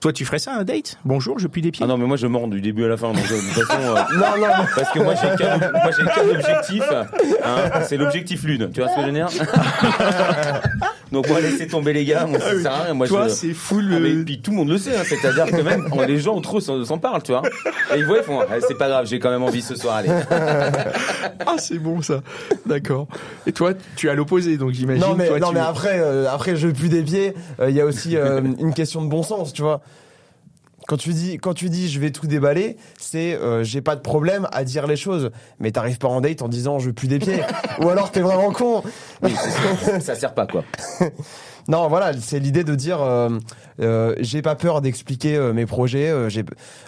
Toi, 0.00 0.12
tu 0.12 0.24
ferais 0.24 0.38
ça 0.38 0.52
un 0.54 0.62
date? 0.62 0.96
Bonjour, 1.04 1.40
je 1.40 1.48
pue 1.48 1.60
des 1.60 1.72
pieds. 1.72 1.84
Ah 1.84 1.88
non, 1.88 1.98
mais 1.98 2.06
moi 2.06 2.16
je 2.16 2.28
mords 2.28 2.46
du 2.46 2.60
début 2.60 2.84
à 2.84 2.88
la 2.88 2.96
fin. 2.96 3.08
Donc, 3.12 3.18
euh, 3.30 3.34
de 3.36 3.54
toute 3.54 3.64
façon, 3.64 3.80
euh, 3.82 3.94
Non, 4.16 4.46
non, 4.46 4.52
parce 4.76 4.90
que 4.92 5.00
moi 5.00 5.14
j'ai 5.16 5.36
qu'un 5.36 5.58
moi, 5.58 5.90
j'ai 5.96 6.04
qu'un 6.04 6.28
objectif. 6.38 6.84
hein, 7.44 7.80
c'est 7.82 7.96
l'objectif 7.96 8.44
lune. 8.44 8.70
Tu 8.72 8.80
vois 8.80 8.90
ce 8.90 8.94
que 8.94 9.00
je 9.02 9.06
veux 9.06 9.12
dire? 9.12 9.28
Donc 11.12 11.28
moi 11.28 11.40
laissez 11.40 11.66
tomber 11.66 11.92
les 11.92 12.04
gars. 12.04 12.26
Moi, 12.26 12.38
ça 12.38 12.60
sert 12.60 12.72
à 12.72 12.82
rien. 12.84 12.94
Moi, 12.94 13.06
Toi, 13.06 13.28
je... 13.28 13.32
c'est 13.32 13.54
full. 13.54 13.88
Ah, 13.94 13.98
mais 14.00 14.10
euh, 14.10 14.24
puis 14.24 14.40
tout 14.40 14.50
le 14.50 14.56
monde 14.58 14.68
le 14.68 14.78
sait, 14.78 14.94
hein, 14.96 15.02
c'est-à-dire 15.04 15.46
que 15.46 15.62
même 15.62 15.88
oh, 15.92 16.02
les 16.06 16.18
gens 16.18 16.34
entre 16.36 16.58
eux 16.58 16.60
s'en 16.60 16.84
s'en 16.84 16.98
parlent, 16.98 17.22
tu 17.22 17.32
vois. 17.32 17.42
Et 17.94 17.98
ils 17.98 18.04
voient, 18.04 18.18
ils 18.18 18.24
font, 18.24 18.40
Ah, 18.40 18.54
c'est 18.66 18.76
pas 18.76 18.88
grave, 18.88 19.06
j'ai 19.06 19.18
quand 19.18 19.30
même 19.30 19.42
envie 19.42 19.62
ce 19.62 19.74
soir, 19.74 19.96
allez. 19.96 20.10
Ah, 21.46 21.56
c'est 21.58 21.78
bon 21.78 22.02
ça. 22.02 22.20
D'accord. 22.66 23.06
Et 23.46 23.52
toi, 23.52 23.72
tu 23.96 24.10
as 24.10 24.14
l'opposé, 24.14 24.56
donc 24.58 24.72
j'imagine. 24.72 25.02
non, 25.02 25.14
mais, 25.14 25.28
toi, 25.28 25.38
non, 25.38 25.48
tu- 25.48 25.54
mais 25.54 25.60
après, 25.60 25.98
euh, 25.98 26.26
après, 26.30 26.56
je 26.56 26.68
pue 26.68 26.88
des 26.88 27.02
pieds. 27.02 27.34
euh, 27.60 27.70
Il 27.70 27.76
y 27.76 27.80
a 27.80 27.86
aussi 27.86 28.16
euh, 28.16 28.40
une 28.58 28.74
question 28.74 29.02
de 29.02 29.08
bon 29.08 29.22
sens, 29.22 29.52
tu 29.52 29.62
vois. 29.62 29.80
Quand 30.88 30.96
tu 30.96 31.10
dis, 31.10 31.36
quand 31.36 31.52
tu 31.52 31.68
dis, 31.68 31.88
je 31.90 32.00
vais 32.00 32.10
tout 32.10 32.26
déballer, 32.26 32.78
c'est, 32.98 33.34
euh, 33.34 33.62
j'ai 33.62 33.82
pas 33.82 33.94
de 33.94 34.00
problème 34.00 34.48
à 34.52 34.64
dire 34.64 34.86
les 34.86 34.96
choses. 34.96 35.30
Mais 35.60 35.70
t'arrives 35.70 35.98
pas 35.98 36.08
en 36.08 36.22
date 36.22 36.40
en 36.40 36.48
disant, 36.48 36.78
je 36.78 36.90
pue 36.90 37.08
des 37.08 37.18
pieds. 37.18 37.42
Ou 37.80 37.90
alors 37.90 38.10
t'es 38.10 38.20
vraiment 38.22 38.50
con. 38.52 38.82
Oui, 39.22 39.34
ça 40.00 40.14
sert 40.14 40.32
pas, 40.34 40.46
quoi. 40.46 40.64
Non, 41.68 41.86
voilà, 41.88 42.12
c'est 42.18 42.38
l'idée 42.38 42.64
de 42.64 42.74
dire, 42.74 43.02
euh, 43.02 43.28
euh, 43.82 44.14
j'ai 44.20 44.40
pas 44.40 44.54
peur 44.54 44.80
d'expliquer 44.80 45.36
euh, 45.36 45.52
mes 45.52 45.66
projets. 45.66 46.08
euh, 46.08 46.30
j'ai, 46.30 46.42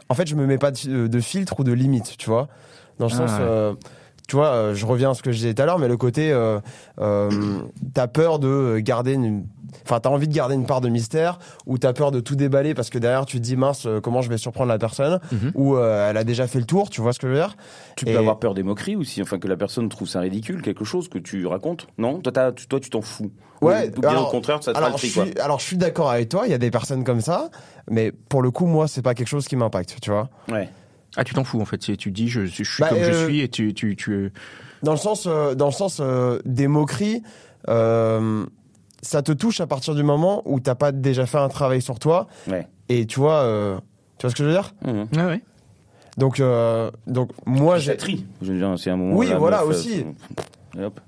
en 0.08 0.14
fait, 0.14 0.26
je 0.26 0.34
me 0.34 0.46
mets 0.46 0.56
pas 0.56 0.70
de, 0.70 1.06
de 1.06 1.20
filtre 1.20 1.60
ou 1.60 1.64
de 1.64 1.72
limite, 1.72 2.16
tu 2.16 2.30
vois. 2.30 2.48
Dans 2.98 3.08
le 3.08 3.12
Ah, 3.12 3.16
sens, 3.16 3.30
ouais. 3.30 3.90
Tu 4.28 4.36
vois, 4.36 4.48
euh, 4.48 4.74
je 4.74 4.86
reviens 4.86 5.10
à 5.10 5.14
ce 5.14 5.22
que 5.22 5.32
je 5.32 5.36
disais 5.38 5.54
tout 5.54 5.62
à 5.62 5.66
l'heure, 5.66 5.78
mais 5.78 5.88
le 5.88 5.96
côté, 5.96 6.30
euh, 6.32 6.60
euh, 7.00 7.30
t'as 7.94 8.06
peur 8.06 8.38
de 8.38 8.78
garder 8.78 9.14
une, 9.14 9.44
enfin, 9.84 10.00
t'as 10.00 10.08
envie 10.10 10.28
de 10.28 10.34
garder 10.34 10.54
une 10.54 10.66
part 10.66 10.80
de 10.80 10.88
mystère, 10.88 11.38
ou 11.66 11.78
t'as 11.78 11.92
peur 11.92 12.10
de 12.10 12.20
tout 12.20 12.36
déballer 12.36 12.74
parce 12.74 12.90
que 12.90 12.98
derrière 12.98 13.26
tu 13.26 13.38
te 13.38 13.42
dis 13.42 13.56
mince, 13.56 13.86
euh, 13.86 14.00
comment 14.00 14.22
je 14.22 14.28
vais 14.28 14.38
surprendre 14.38 14.68
la 14.68 14.78
personne, 14.78 15.20
Mhm. 15.32 15.52
ou 15.54 15.76
euh, 15.76 16.08
elle 16.10 16.16
a 16.16 16.24
déjà 16.24 16.46
fait 16.46 16.58
le 16.60 16.66
tour, 16.66 16.90
tu 16.90 17.00
vois 17.00 17.12
ce 17.12 17.18
que 17.18 17.26
je 17.26 17.32
veux 17.32 17.38
dire? 17.38 17.56
Tu 17.96 18.04
peux 18.04 18.16
avoir 18.16 18.38
peur 18.38 18.54
des 18.54 18.62
moqueries 18.62 18.96
aussi, 18.96 19.20
enfin 19.22 19.38
que 19.38 19.48
la 19.48 19.56
personne 19.56 19.88
trouve 19.88 20.08
ça 20.08 20.20
ridicule, 20.20 20.62
quelque 20.62 20.84
chose 20.84 21.08
que 21.08 21.18
tu 21.18 21.46
racontes. 21.46 21.86
Non, 21.98 22.20
toi, 22.20 22.32
toi, 22.52 22.80
tu 22.80 22.90
t'en 22.90 23.00
fous. 23.02 23.30
Ouais, 23.60 23.90
Ou 23.96 24.00
bien 24.00 24.10
alors- 24.10 24.28
au 24.28 24.30
contraire, 24.30 24.62
ça 24.62 24.72
te 24.72 24.78
alors, 24.78 24.96
je 24.96 25.12
quoi. 25.12 25.26
suis, 25.26 25.38
alors 25.38 25.58
je 25.60 25.64
suis 25.66 25.76
d'accord 25.76 26.10
avec 26.10 26.30
toi, 26.30 26.44
il 26.46 26.50
y 26.50 26.54
a 26.54 26.58
des 26.58 26.70
personnes 26.70 27.04
comme 27.04 27.20
ça, 27.20 27.50
mais 27.90 28.10
pour 28.10 28.40
le 28.40 28.50
coup, 28.50 28.64
moi, 28.64 28.88
c'est 28.88 29.02
pas 29.02 29.12
quelque 29.14 29.28
chose 29.28 29.46
qui 29.46 29.54
m'impacte, 29.56 29.96
tu 30.00 30.10
vois? 30.10 30.30
Ouais. 30.50 30.70
Ah, 31.16 31.24
tu 31.24 31.34
t'en 31.34 31.44
fous 31.44 31.60
en 31.60 31.64
fait. 31.64 31.78
Tu 31.78 31.96
tu 31.96 32.10
dis, 32.10 32.28
je, 32.28 32.44
je 32.46 32.62
suis 32.64 32.80
Bah, 32.80 32.88
comme 32.90 33.02
je 33.02 33.10
euh, 33.10 33.26
suis 33.26 33.40
et 33.40 33.48
tu 33.48 33.74
tu 33.74 33.96
tu. 33.96 34.32
Dans 34.82 34.92
le 34.92 34.98
sens, 34.98 35.26
euh, 35.26 35.54
dans 35.54 35.66
le 35.66 35.72
sens 35.72 35.98
euh, 36.00 36.38
des 36.44 36.68
moqueries, 36.68 37.22
euh, 37.68 38.46
ça 39.02 39.22
te 39.22 39.32
touche 39.32 39.60
à 39.60 39.66
partir 39.66 39.94
du 39.94 40.02
moment 40.02 40.42
où 40.44 40.60
t'as 40.60 40.74
pas 40.74 40.92
déjà 40.92 41.26
fait 41.26 41.38
un 41.38 41.48
travail 41.48 41.82
sur 41.82 41.98
toi. 41.98 42.26
Ouais. 42.48 42.66
Et 42.88 43.06
tu 43.06 43.18
vois, 43.20 43.40
euh, 43.42 43.76
tu 44.18 44.26
vois 44.26 44.30
ce 44.30 44.34
que 44.36 44.42
je 44.44 44.48
veux 44.48 44.54
dire? 44.54 44.74
Mhm. 44.86 45.06
Ah 45.16 45.26
ouais. 45.26 45.42
Donc, 46.16 46.40
euh, 46.40 46.90
donc 47.06 47.30
moi, 47.46 47.76
Ça 47.76 47.80
j'ai, 47.80 47.96
trie. 47.96 48.26
Je 48.42 48.52
veux 48.52 48.58
dire, 48.58 48.74
c'est 48.78 48.90
un 48.90 48.96
moment. 48.96 49.14
Oui, 49.16 49.32
voilà, 49.38 49.58
meuf, 49.64 49.68
aussi. 49.68 50.04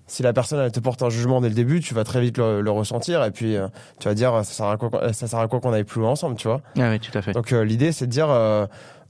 si 0.07 0.23
la 0.23 0.33
personne 0.33 0.61
elle 0.61 0.73
te 0.73 0.81
porte 0.81 1.03
un 1.03 1.11
jugement 1.11 1.41
dès 1.41 1.49
le 1.49 1.55
début, 1.55 1.81
tu 1.81 1.95
vas 1.95 2.05
très 2.05 2.21
vite 2.21 2.39
le, 2.39 2.61
le 2.61 2.71
ressentir 2.71 3.23
et 3.25 3.31
puis 3.31 3.57
euh, 3.57 3.69
tu 4.01 4.09
vas 4.09 4.15
dire 4.15 4.33
ça 4.37 4.45
sert 4.45 4.67
à 4.67 4.77
quoi, 4.77 4.91
qu'on- 4.91 5.13
ça 5.13 5.27
sert 5.27 5.39
à 5.39 5.49
quoi 5.49 5.61
qu'on 5.61 5.73
aille 5.73 5.85
plus 5.85 6.01
loin 6.01 6.11
ensemble, 6.11 6.37
tu 6.37 6.49
vois? 6.49 6.63
Ah 6.77 6.81
ouais, 6.91 6.99
tout 6.99 7.17
à 7.17 7.23
fait. 7.23 7.33
Donc 7.33 7.53
euh, 7.53 7.63
l'idée 7.65 7.93
c'est 7.93 8.07
de 8.07 8.11
dire 8.11 8.29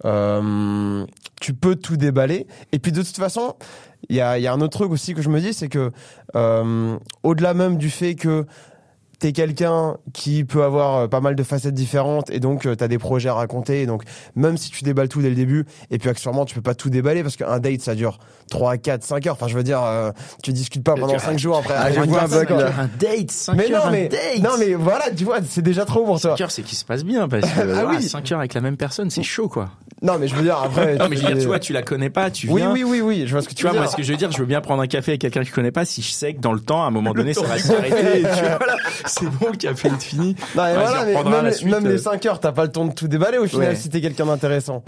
euh, 0.05 1.07
tu 1.41 1.55
peux 1.55 1.77
tout 1.77 1.97
déballer. 1.97 2.47
Et 2.73 2.79
puis 2.79 2.93
de 2.93 3.03
toute 3.03 3.17
façon 3.17 3.55
il 4.09 4.17
y 4.17 4.21
a, 4.21 4.39
y 4.39 4.47
a 4.47 4.53
un 4.53 4.61
autre 4.61 4.79
truc 4.79 4.91
aussi 4.91 5.15
que 5.15 5.23
je 5.23 5.29
me 5.29 5.41
dis 5.41 5.53
c'est 5.53 5.69
que 5.69 5.91
euh, 6.35 6.99
au-delà 7.23 7.55
même 7.55 7.77
du 7.77 7.91
fait 7.91 8.15
que 8.15 8.47
t'es 9.23 9.31
quelqu'un 9.31 9.97
qui 10.13 10.43
peut 10.43 10.65
avoir 10.65 10.97
euh, 10.97 11.07
pas 11.07 11.21
mal 11.21 11.37
de 11.37 11.43
facettes 11.45 11.75
différentes 11.75 12.29
et 12.31 12.41
donc 12.41 12.63
tu 12.63 12.77
t'as 12.77 12.89
des 12.89 12.99
projets 12.99 13.29
à 13.29 13.35
raconter 13.35 13.83
et 13.83 13.87
donc 13.87 14.03
même 14.35 14.57
si 14.57 14.69
tu 14.71 14.83
déballes 14.83 15.09
tout 15.09 15.23
dès 15.23 15.29
le 15.29 15.37
début 15.37 15.65
et 15.93 15.99
puis 15.99 16.09
accessoirement 16.09 16.45
tu 16.45 16.57
peux 16.57 16.61
pas 16.61 16.75
tout 16.75 16.91
déballer 16.91 17.23
parce 17.23 17.37
qu'un 17.37 17.61
date 17.61 17.81
ça 17.83 17.95
dure 17.95 18.19
3, 18.51 18.79
4, 18.79 19.05
5 19.05 19.27
heures 19.29 19.35
enfin 19.35 19.47
je 19.47 19.55
veux 19.57 19.63
dire 19.63 19.81
euh, 19.81 20.11
tu 20.43 20.53
discutes 20.53 20.83
pas 20.83 20.95
pendant 20.97 21.17
5 21.21 21.39
jours 21.39 21.57
après 21.59 21.75
Ah, 21.77 21.87
un 21.87 22.89
date, 22.99 23.31
5 23.31 23.57
mais 23.57 23.73
heures, 23.73 23.83
non 23.85 23.89
un 23.89 23.91
mais 23.93 24.09
date. 24.09 24.39
non 24.43 24.51
mais 24.59 24.75
voilà 24.75 25.05
tu 25.17 25.23
vois 25.25 25.39
c'est 25.49 25.63
déjà 25.63 25.85
trop 25.85 26.05
pour 26.05 26.21
toi 26.21 26.33
5 26.37 26.41
heures, 26.43 26.51
c'est 26.51 26.63
qu'il 26.63 26.77
se 26.77 26.85
passe 26.85 27.05
bien 27.05 27.29
parce 27.29 27.49
que 27.55 27.61
Ah 27.77 27.87
oui. 27.89 28.03
5 28.03 28.33
heures 28.33 28.41
avec 28.41 28.55
la 28.55 28.61
même 28.61 28.77
personne, 28.77 29.09
c'est 29.09 29.23
chaud 29.23 29.49
quoi. 29.49 29.71
non 30.03 30.19
mais 30.19 30.27
je 30.27 30.35
veux 30.35 30.43
dire 30.43 30.59
après 30.59 30.97
Non 30.99 31.09
mais 31.09 31.15
je 31.17 31.23
veux 31.23 31.29
dire, 31.29 31.37
fais- 31.37 31.43
tu 31.43 31.47
vois, 31.47 31.61
tu 31.61 31.73
la 31.73 31.83
connais 31.83 32.11
pas, 32.11 32.31
tu 32.33 32.49
oui 32.49 32.61
viens. 32.63 32.73
oui 32.73 32.83
oui 32.85 33.01
oui 33.01 33.25
je 33.27 33.33
vois 33.33 33.41
ce 33.43 33.47
que 33.49 33.55
tu, 33.55 33.63
Tu 33.63 33.69
vois, 33.69 33.73
moi, 33.79 33.87
ce 33.87 33.95
que 33.97 34.03
je 34.03 34.11
veux 34.11 34.19
dire, 34.19 34.33
je 34.33 34.39
veux 34.39 34.47
bien 34.47 34.61
prendre 34.61 34.83
un 34.83 34.89
café 34.89 35.13
avec 35.13 35.21
quelqu'un 35.21 35.41
que 35.43 35.47
je 35.47 35.53
connais 35.53 35.71
pas 35.71 35.85
si 35.85 36.03
je 36.03 36.11
sais 36.11 36.35
que 36.35 36.41
dans 36.41 36.53
le 36.53 36.59
temps, 36.61 36.83
à 36.83 36.87
un 36.87 36.91
moment 36.91 37.13
donné, 37.15 37.35
ça 37.35 37.43
va 37.47 37.57
s'arrêter. 37.59 38.25
et 39.21 39.25
c'est 39.25 39.39
bon, 39.39 39.51
le 39.51 39.57
café 39.57 39.89
est 39.89 40.03
fini. 40.03 40.29
Non, 40.29 40.63
mais 40.63 40.75
Vas-y, 40.75 40.75
voilà, 40.75 41.05
mais 41.05 41.31
même, 41.31 41.45
les- 41.47 41.53
suite, 41.53 41.71
même 41.71 41.87
euh. 41.87 41.93
les 41.93 41.99
5 41.99 42.27
heures, 42.27 42.41
t'as 42.41 42.53
pas 42.53 42.65
le 42.65 42.73
temps 42.73 42.85
de 42.87 42.93
tout 42.93 43.09
déballer 43.09 43.39
au 43.39 43.47
final 43.47 43.69
Ouais. 43.71 43.77
si 43.77 43.89
t'es 43.89 44.01
quelqu'un 44.01 44.27
d'intéressant. 44.27 44.83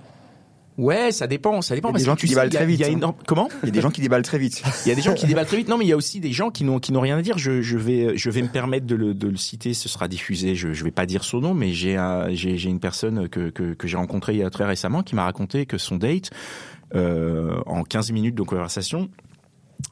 Ouais, 0.76 1.12
ça 1.12 1.28
dépend, 1.28 1.62
ça 1.62 1.76
dépend 1.76 1.90
Il 1.90 1.92
y 1.92 1.94
a 1.94 1.98
des 2.00 2.04
gens 2.04 2.16
qui 2.16 2.26
déballent 2.26 2.48
très 2.50 2.66
vite, 2.66 2.82
Comment? 3.28 3.48
Il 3.62 3.66
y 3.66 3.68
a 3.68 3.72
des 3.72 3.80
gens 3.80 3.90
qui 3.92 4.00
déballent 4.00 4.24
très 4.24 4.38
vite. 4.38 4.60
Il 4.84 4.88
y 4.88 4.92
a 4.92 4.96
des 4.96 5.02
gens 5.02 5.14
qui 5.14 5.24
déballent 5.26 5.46
très 5.46 5.56
vite. 5.58 5.68
Non, 5.68 5.78
mais 5.78 5.84
il 5.84 5.88
y 5.88 5.92
a 5.92 5.96
aussi 5.96 6.18
des 6.18 6.32
gens 6.32 6.50
qui 6.50 6.64
n'ont 6.64 6.80
qui 6.80 6.90
n'ont 6.90 7.00
rien 7.00 7.16
à 7.16 7.22
dire. 7.22 7.38
Je, 7.38 7.62
je 7.62 7.78
vais 7.78 8.16
je 8.16 8.28
vais 8.28 8.42
me 8.42 8.48
permettre 8.48 8.84
de 8.84 8.96
le, 8.96 9.14
de 9.14 9.28
le 9.28 9.36
citer. 9.36 9.72
Ce 9.72 9.88
sera 9.88 10.08
diffusé. 10.08 10.56
Je 10.56 10.72
je 10.72 10.82
vais 10.82 10.90
pas 10.90 11.06
dire 11.06 11.22
son 11.22 11.38
nom, 11.40 11.54
mais 11.54 11.70
j'ai 11.72 11.96
un- 11.96 12.28
j'ai 12.32 12.56
j'ai 12.56 12.70
une 12.70 12.80
personne 12.80 13.28
que 13.28 13.50
que, 13.50 13.74
que 13.74 13.86
j'ai 13.86 13.96
rencontrée 13.96 14.32
il 14.32 14.40
y 14.40 14.42
a 14.42 14.50
très 14.50 14.64
récemment 14.64 15.04
qui 15.04 15.14
m'a 15.14 15.22
raconté 15.22 15.64
que 15.64 15.78
son 15.78 15.94
date 15.94 16.30
euh, 16.96 17.60
en 17.66 17.84
15 17.84 18.10
minutes 18.10 18.34
de 18.34 18.42
conversation. 18.42 19.08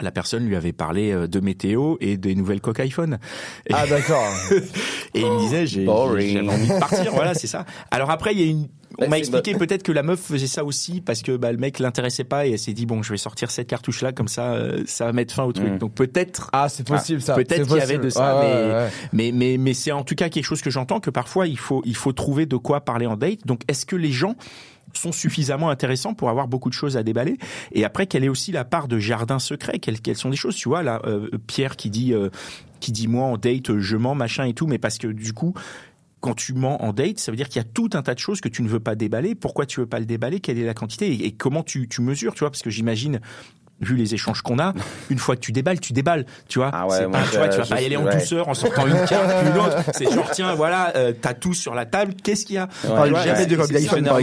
La 0.00 0.10
personne 0.10 0.46
lui 0.46 0.56
avait 0.56 0.72
parlé 0.72 1.12
euh, 1.12 1.26
de 1.26 1.40
météo 1.40 1.96
et 2.00 2.16
des 2.16 2.34
nouvelles 2.34 2.60
coques 2.60 2.80
iPhone. 2.80 3.18
Ah 3.72 3.86
d'accord. 3.86 4.32
et 5.14 5.20
il 5.20 5.26
me 5.26 5.38
disait, 5.40 5.66
j'ai 5.66 5.86
envie 5.88 6.34
de 6.34 6.78
partir. 6.78 7.12
voilà, 7.12 7.34
c'est 7.34 7.46
ça. 7.46 7.64
Alors 7.90 8.10
après, 8.10 8.32
il 8.32 8.40
y 8.40 8.42
a 8.42 8.46
une. 8.46 8.68
On 8.98 9.02
Bah, 9.02 9.08
m'a 9.08 9.18
expliqué 9.18 9.54
peut-être 9.54 9.82
que 9.82 9.92
la 9.92 10.02
meuf 10.02 10.20
faisait 10.20 10.46
ça 10.46 10.64
aussi 10.64 11.00
parce 11.00 11.22
que 11.22 11.36
bah, 11.36 11.50
le 11.52 11.58
mec 11.58 11.78
l'intéressait 11.78 12.24
pas 12.24 12.46
et 12.46 12.52
elle 12.52 12.58
s'est 12.58 12.72
dit 12.72 12.86
bon, 12.86 13.02
je 13.02 13.12
vais 13.12 13.16
sortir 13.18 13.50
cette 13.50 13.66
cartouche 13.68 14.02
là 14.02 14.12
comme 14.12 14.28
ça, 14.28 14.52
euh, 14.52 14.82
ça 14.86 15.06
va 15.06 15.12
mettre 15.12 15.34
fin 15.34 15.44
au 15.44 15.52
truc. 15.52 15.68
Mm. 15.72 15.78
Donc 15.78 15.94
peut-être 15.94 16.50
Ah 16.52 16.68
c'est 16.68 16.86
possible 16.86 17.20
ça. 17.20 17.34
peut-être 17.34 17.66
qu'il 17.66 17.76
y 17.76 17.80
avait 17.80 17.98
de 17.98 18.08
ça, 18.10 18.36
Ouais, 18.38 18.42
mais- 18.42 18.54
ouais, 18.66 18.72
ouais. 18.72 18.88
mais 19.12 19.32
mais 19.32 19.56
mais 19.58 19.74
c'est 19.74 19.92
en 19.92 20.04
tout 20.04 20.14
cas 20.14 20.28
quelque 20.28 20.44
chose 20.44 20.62
que 20.62 20.70
j'entends 20.70 21.00
que 21.00 21.10
parfois 21.10 21.46
il 21.46 21.58
faut 21.58 21.82
il 21.84 21.96
faut 21.96 22.12
trouver 22.12 22.46
de 22.46 22.56
quoi 22.56 22.80
parler 22.82 23.06
en 23.06 23.16
date. 23.16 23.46
Donc 23.46 23.62
est-ce 23.68 23.86
que 23.86 23.96
les 23.96 24.12
gens 24.12 24.36
sont 24.94 25.12
suffisamment 25.12 25.70
intéressants 25.70 26.12
pour 26.12 26.28
avoir 26.28 26.48
beaucoup 26.48 26.68
de 26.68 26.74
choses 26.74 26.96
à 26.98 27.02
déballer? 27.02 27.38
Et 27.72 27.84
après 27.84 28.06
quelle 28.06 28.24
est 28.24 28.28
aussi 28.28 28.52
la 28.52 28.64
part 28.64 28.88
de 28.88 28.98
jardin 28.98 29.38
secret? 29.38 29.78
Quelles, 29.78 30.00
quelles 30.00 30.16
sont 30.16 30.28
des 30.30 30.36
choses? 30.36 30.54
Tu 30.56 30.68
vois 30.68 30.82
là 30.82 31.00
euh, 31.06 31.28
Pierre 31.46 31.76
qui 31.76 31.88
dit 31.88 32.12
euh, 32.12 32.28
qui 32.80 32.92
dit 32.92 33.08
moi 33.08 33.24
en 33.24 33.36
date 33.38 33.78
je 33.78 33.96
mens 33.96 34.14
machin 34.14 34.44
et 34.44 34.52
tout 34.54 34.66
mais 34.66 34.78
parce 34.78 34.98
que 34.98 35.06
du 35.06 35.32
coup 35.32 35.54
quand 36.22 36.34
tu 36.34 36.54
mens 36.54 36.80
en 36.80 36.92
date, 36.92 37.18
ça 37.18 37.32
veut 37.32 37.36
dire 37.36 37.48
qu'il 37.48 37.60
y 37.60 37.64
a 37.64 37.68
tout 37.68 37.90
un 37.94 38.02
tas 38.02 38.14
de 38.14 38.20
choses 38.20 38.40
que 38.40 38.48
tu 38.48 38.62
ne 38.62 38.68
veux 38.68 38.80
pas 38.80 38.94
déballer. 38.94 39.34
Pourquoi 39.34 39.66
tu 39.66 39.80
veux 39.80 39.86
pas 39.86 39.98
le 39.98 40.06
déballer? 40.06 40.38
Quelle 40.40 40.56
est 40.56 40.64
la 40.64 40.72
quantité? 40.72 41.12
Et, 41.26 41.32
comment 41.32 41.64
tu, 41.64 41.88
tu 41.88 42.00
mesures 42.00 42.32
Tu 42.32 42.40
vois, 42.40 42.50
parce 42.50 42.62
que 42.62 42.70
j'imagine, 42.70 43.20
vu 43.82 43.96
les 43.96 44.14
échanges 44.14 44.40
qu'on 44.42 44.58
a, 44.58 44.72
une 45.10 45.18
fois 45.18 45.36
que 45.36 45.40
tu 45.40 45.52
déballes, 45.52 45.80
tu 45.80 45.92
déballes. 45.92 46.24
Tu 46.48 46.58
vois, 46.58 46.70
Ah 46.72 46.86
ouais, 46.86 47.06
moi, 47.06 47.18
tu 47.30 47.36
vois, 47.36 47.48
tu 47.48 47.58
vas 47.58 47.66
pas 47.66 47.80
y 47.82 47.84
aller 47.86 47.96
en 47.96 48.04
ouais. 48.04 48.14
douceur 48.14 48.48
en 48.48 48.54
sortant 48.54 48.86
une 48.86 48.94
carte 49.06 49.30
puis 49.42 49.50
une 49.50 49.58
autre. 49.58 49.76
C'est 49.92 50.10
genre 50.10 50.30
tiens, 50.30 50.54
voilà, 50.54 50.92
euh, 50.96 51.12
t'as 51.20 51.34
tout 51.34 51.52
sur 51.54 51.74
la 51.74 51.84
table. 51.84 52.14
Qu'est-ce 52.22 52.46
qu'il 52.46 52.54
y 52.56 52.58
a? 52.58 52.68
Ouais, 52.84 53.10
vois, 53.10 53.22
jamais 53.24 53.38
c'est- 53.38 53.46
de 53.46 53.56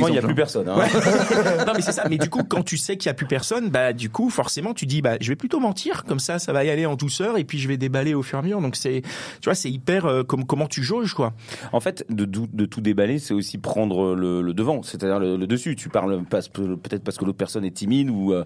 il 0.08 0.12
n'y 0.12 0.18
a 0.18 0.22
plus 0.22 0.36
personne. 0.36 0.68
hein. 0.70 0.78
Ouais. 0.78 0.88
non 1.68 1.74
mais 1.76 1.82
c'est 1.82 1.92
ça. 1.92 2.04
Mais 2.10 2.18
du 2.18 2.30
coup, 2.30 2.44
quand 2.48 2.64
tu 2.64 2.78
sais 2.78 2.98
qu'il 2.98 3.08
y 3.08 3.12
a 3.12 3.14
plus 3.14 3.26
personne, 3.28 3.70
bah 3.70 3.94
du 3.94 4.10
coup, 4.10 4.30
forcément, 4.30 4.74
tu 4.74 4.86
dis 4.86 5.02
bah 5.02 5.18
je 5.20 5.28
vais 5.30 5.36
plutôt 5.36 5.60
mentir. 5.60 6.04
Comme 6.06 6.20
ça, 6.20 6.40
ça 6.40 6.54
va 6.54 6.64
y 6.64 6.70
aller 6.70 6.86
en 6.86 6.96
douceur 6.96 7.38
et 7.38 7.44
puis 7.44 7.60
je 7.60 7.68
vais 7.68 7.78
déballer 7.78 8.14
au 8.14 8.24
fur 8.24 8.38
et 8.38 8.40
à 8.40 8.44
mesure. 8.44 8.62
Donc 8.62 8.76
c'est, 8.76 9.02
tu 9.42 9.46
vois, 9.46 9.56
c'est 9.56 9.70
hyper 9.70 10.06
euh, 10.06 10.24
comme 10.24 10.46
comment 10.46 10.68
tu 10.68 10.84
jauges 10.84 11.14
quoi. 11.14 11.34
En 11.74 11.80
fait, 11.80 12.06
de, 12.10 12.26
dou- 12.26 12.48
de 12.52 12.66
tout 12.66 12.82
déballer, 12.82 13.20
c'est 13.20 13.34
aussi 13.34 13.58
prendre 13.58 14.16
le, 14.16 14.42
le 14.42 14.54
devant, 14.54 14.84
c'est-à-dire 14.84 15.20
le, 15.20 15.36
le 15.38 15.48
dessus. 15.48 15.76
Tu 15.76 15.90
parles 15.90 16.24
peut-être 16.30 17.04
parce 17.04 17.18
que 17.18 17.26
l'autre 17.26 17.38
personne 17.38 17.66
est 17.66 17.72
timide 17.76 18.10
ou 18.10 18.34
euh, 18.34 18.46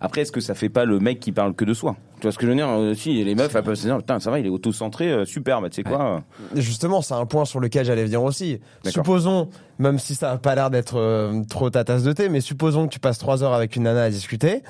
après, 0.00 0.22
est-ce 0.22 0.32
que 0.32 0.40
ça 0.46 0.54
fait 0.54 0.68
pas 0.68 0.84
le 0.84 0.98
mec 0.98 1.20
qui 1.20 1.32
parle 1.32 1.54
que 1.54 1.64
de 1.64 1.74
soi 1.74 1.96
Tu 2.16 2.22
vois 2.22 2.32
ce 2.32 2.38
que 2.38 2.46
je 2.46 2.50
veux 2.50 2.56
dire 2.56 2.68
Euh, 2.68 2.94
Si 2.94 3.22
les 3.24 3.34
meufs, 3.34 3.54
elles 3.54 3.62
peuvent 3.62 3.74
se 3.74 3.82
dire, 3.86 3.98
putain, 3.98 4.18
ça 4.20 4.30
va, 4.30 4.38
il 4.38 4.46
est 4.46 4.50
auto-centré, 4.50 5.10
euh, 5.12 5.24
super, 5.24 5.60
bah 5.60 5.68
tu 5.68 5.76
sais 5.76 5.82
quoi 5.82 6.22
Et 6.54 6.60
Justement, 6.62 7.02
c'est 7.02 7.14
un 7.14 7.26
point 7.26 7.44
sur 7.44 7.60
lequel 7.60 7.84
j'allais 7.84 8.04
venir 8.04 8.22
aussi. 8.22 8.60
Supposons, 8.86 9.48
même 9.78 9.98
si 9.98 10.14
ça 10.14 10.32
n'a 10.32 10.38
pas 10.38 10.54
l'air 10.54 10.70
d'être 10.70 10.96
euh, 10.98 11.42
trop 11.48 11.68
ta 11.70 11.84
tasse 11.84 12.02
de 12.02 12.12
thé, 12.12 12.28
mais 12.28 12.40
supposons 12.40 12.86
que 12.86 12.92
tu 12.92 13.00
passes 13.00 13.18
trois 13.18 13.42
heures 13.42 13.52
avec 13.54 13.76
une 13.76 13.82
nana 13.82 14.04
à 14.04 14.10
discuter, 14.10 14.62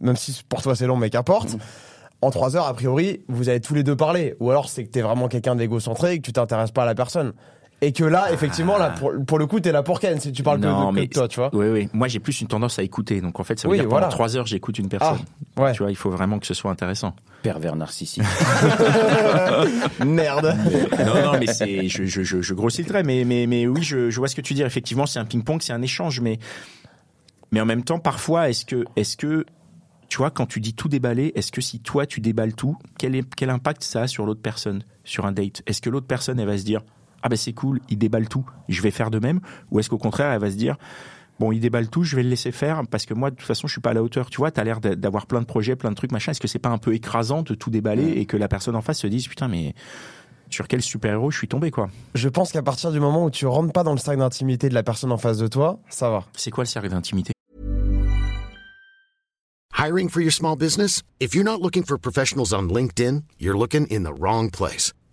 même 0.00 0.16
si 0.16 0.42
pour 0.48 0.62
toi 0.62 0.74
c'est 0.74 0.86
long, 0.86 0.96
mais 0.96 1.10
qu'importe. 1.10 1.56
En 2.22 2.30
trois 2.30 2.56
heures, 2.56 2.66
a 2.66 2.72
priori, 2.72 3.20
vous 3.28 3.50
allez 3.50 3.60
tous 3.60 3.74
les 3.74 3.82
deux 3.82 3.96
parler. 3.96 4.34
Ou 4.40 4.50
alors 4.50 4.70
c'est 4.70 4.84
que 4.84 4.90
t'es 4.90 5.02
vraiment 5.02 5.28
quelqu'un 5.28 5.56
d'égocentré 5.56 6.14
et 6.14 6.16
que 6.18 6.22
tu 6.22 6.32
t'intéresses 6.32 6.70
pas 6.70 6.84
à 6.84 6.86
la 6.86 6.94
personne. 6.94 7.34
Et 7.86 7.92
que 7.92 8.04
là, 8.04 8.32
effectivement, 8.32 8.78
là, 8.78 8.90
pour, 8.90 9.12
pour 9.26 9.38
le 9.38 9.46
coup, 9.46 9.60
t'es 9.60 9.70
là 9.70 9.82
pour 9.82 10.00
Ken, 10.00 10.18
si 10.18 10.32
tu 10.32 10.42
parles 10.42 10.56
que 10.58 10.62
de- 10.64 10.68
Non, 10.68 10.88
que, 10.88 10.94
mais 10.94 11.06
de 11.06 11.12
toi, 11.12 11.28
tu 11.28 11.38
vois. 11.38 11.50
Oui, 11.52 11.66
oui. 11.68 11.88
Moi, 11.92 12.08
j'ai 12.08 12.18
plus 12.18 12.40
une 12.40 12.46
tendance 12.46 12.78
à 12.78 12.82
écouter. 12.82 13.20
Donc, 13.20 13.38
en 13.40 13.44
fait, 13.44 13.58
ça 13.60 13.68
veut 13.68 13.72
Oui, 13.72 13.76
dire 13.78 13.84
que 13.84 13.90
voilà. 13.90 14.06
pendant 14.06 14.14
trois 14.16 14.36
heures, 14.36 14.46
j'écoute 14.46 14.78
une 14.78 14.88
personne. 14.88 15.18
Ah, 15.56 15.62
ouais. 15.64 15.72
Tu 15.72 15.82
vois, 15.82 15.90
il 15.90 15.96
faut 15.96 16.08
vraiment 16.10 16.38
que 16.38 16.46
ce 16.46 16.54
soit 16.54 16.70
intéressant. 16.70 17.14
Pervers 17.42 17.76
narcissique. 17.76 18.22
Merde. 20.04 20.56
non, 21.04 21.32
non, 21.32 21.38
mais 21.38 21.46
c'est, 21.46 21.88
je, 21.88 22.04
je, 22.04 22.22
je, 22.22 22.40
je 22.40 22.54
grossis 22.54 22.82
le 22.82 22.88
trait, 22.88 23.02
mais, 23.02 23.24
mais, 23.24 23.46
mais 23.46 23.66
oui, 23.66 23.82
je, 23.82 24.10
je 24.10 24.18
vois 24.18 24.28
ce 24.28 24.34
que 24.36 24.40
tu 24.40 24.54
dis. 24.54 24.62
Effectivement, 24.62 25.06
c'est 25.06 25.18
un 25.18 25.24
ping-pong, 25.24 25.60
c'est 25.62 25.72
un 25.72 25.82
échange, 25.82 26.20
mais, 26.20 26.38
mais 27.52 27.60
en 27.60 27.66
même 27.66 27.84
temps, 27.84 27.98
parfois, 27.98 28.48
est-ce 28.48 28.64
que, 28.64 28.84
est-ce 28.96 29.16
que, 29.16 29.44
tu 30.08 30.18
vois, 30.18 30.30
quand 30.30 30.46
tu 30.46 30.60
dis 30.60 30.74
tout 30.74 30.88
déballer, 30.88 31.32
est-ce 31.34 31.52
que 31.52 31.60
si 31.60 31.80
toi 31.80 32.06
tu 32.06 32.20
déballes 32.20 32.54
tout, 32.54 32.76
quel, 32.98 33.14
est, 33.14 33.34
quel 33.34 33.50
impact 33.50 33.82
ça 33.82 34.02
a 34.02 34.06
sur 34.06 34.24
l'autre 34.26 34.42
personne, 34.42 34.82
sur 35.04 35.26
un 35.26 35.32
date? 35.32 35.62
Est-ce 35.66 35.82
que 35.82 35.90
l'autre 35.90 36.06
personne, 36.06 36.38
elle 36.40 36.46
va 36.46 36.56
se 36.58 36.64
dire, 36.64 36.80
ah 37.24 37.28
ben 37.30 37.36
c'est 37.36 37.54
cool, 37.54 37.80
il 37.88 37.96
déballe 37.96 38.28
tout, 38.28 38.44
je 38.68 38.82
vais 38.82 38.90
faire 38.90 39.10
de 39.10 39.18
même, 39.18 39.40
ou 39.70 39.80
est-ce 39.80 39.88
qu'au 39.88 39.96
contraire, 39.98 40.30
elle 40.30 40.40
va 40.40 40.50
se 40.50 40.56
dire, 40.56 40.76
bon, 41.40 41.52
il 41.52 41.58
déballe 41.58 41.88
tout, 41.88 42.04
je 42.04 42.16
vais 42.16 42.22
le 42.22 42.28
laisser 42.28 42.52
faire 42.52 42.82
parce 42.90 43.06
que 43.06 43.14
moi, 43.14 43.30
de 43.30 43.36
toute 43.36 43.46
façon, 43.46 43.66
je 43.66 43.72
suis 43.72 43.80
pas 43.80 43.90
à 43.90 43.94
la 43.94 44.02
hauteur. 44.02 44.28
Tu 44.28 44.36
vois, 44.36 44.50
t'as 44.50 44.62
l'air 44.62 44.78
d'a- 44.80 44.94
d'avoir 44.94 45.26
plein 45.26 45.40
de 45.40 45.46
projets, 45.46 45.74
plein 45.74 45.88
de 45.90 45.94
trucs, 45.96 46.12
machin. 46.12 46.32
Est-ce 46.32 46.40
que 46.40 46.46
c'est 46.48 46.58
pas 46.58 46.68
un 46.68 46.76
peu 46.78 46.92
écrasant 46.94 47.40
de 47.42 47.54
tout 47.54 47.70
déballer 47.70 48.08
et 48.20 48.26
que 48.26 48.36
la 48.36 48.46
personne 48.46 48.76
en 48.76 48.82
face 48.82 48.98
se 48.98 49.06
dise, 49.06 49.26
putain, 49.26 49.48
mais 49.48 49.74
sur 50.50 50.68
quel 50.68 50.82
super-héros 50.82 51.30
je 51.30 51.38
suis 51.38 51.48
tombé, 51.48 51.70
quoi? 51.70 51.88
Je 52.14 52.28
pense 52.28 52.52
qu'à 52.52 52.62
partir 52.62 52.92
du 52.92 53.00
moment 53.00 53.24
où 53.24 53.30
tu 53.30 53.46
rentres 53.46 53.72
pas 53.72 53.82
dans 53.84 53.92
le 53.92 53.98
cercle 53.98 54.20
d'intimité 54.20 54.68
de 54.68 54.74
la 54.74 54.82
personne 54.82 55.10
en 55.10 55.16
face 55.16 55.38
de 55.38 55.48
toi, 55.48 55.80
ça 55.88 56.10
va. 56.10 56.24
C'est 56.36 56.50
quoi 56.50 56.64
le 56.64 56.68
cercle 56.68 56.90
d'intimité? 56.90 57.32
Hiring 59.76 60.08
for 60.10 60.20
your 60.22 60.32
small 60.32 60.56
business? 60.56 61.02
If 61.20 61.34
you're 61.34 61.44
not 61.44 61.58
looking 61.62 61.84
for 61.84 61.98
professionals 61.98 62.52
on 62.52 62.68
LinkedIn, 62.68 63.22
you're 63.40 63.58
looking 63.58 63.86
in 63.90 64.04
the 64.04 64.12
wrong 64.20 64.50
place. 64.50 64.92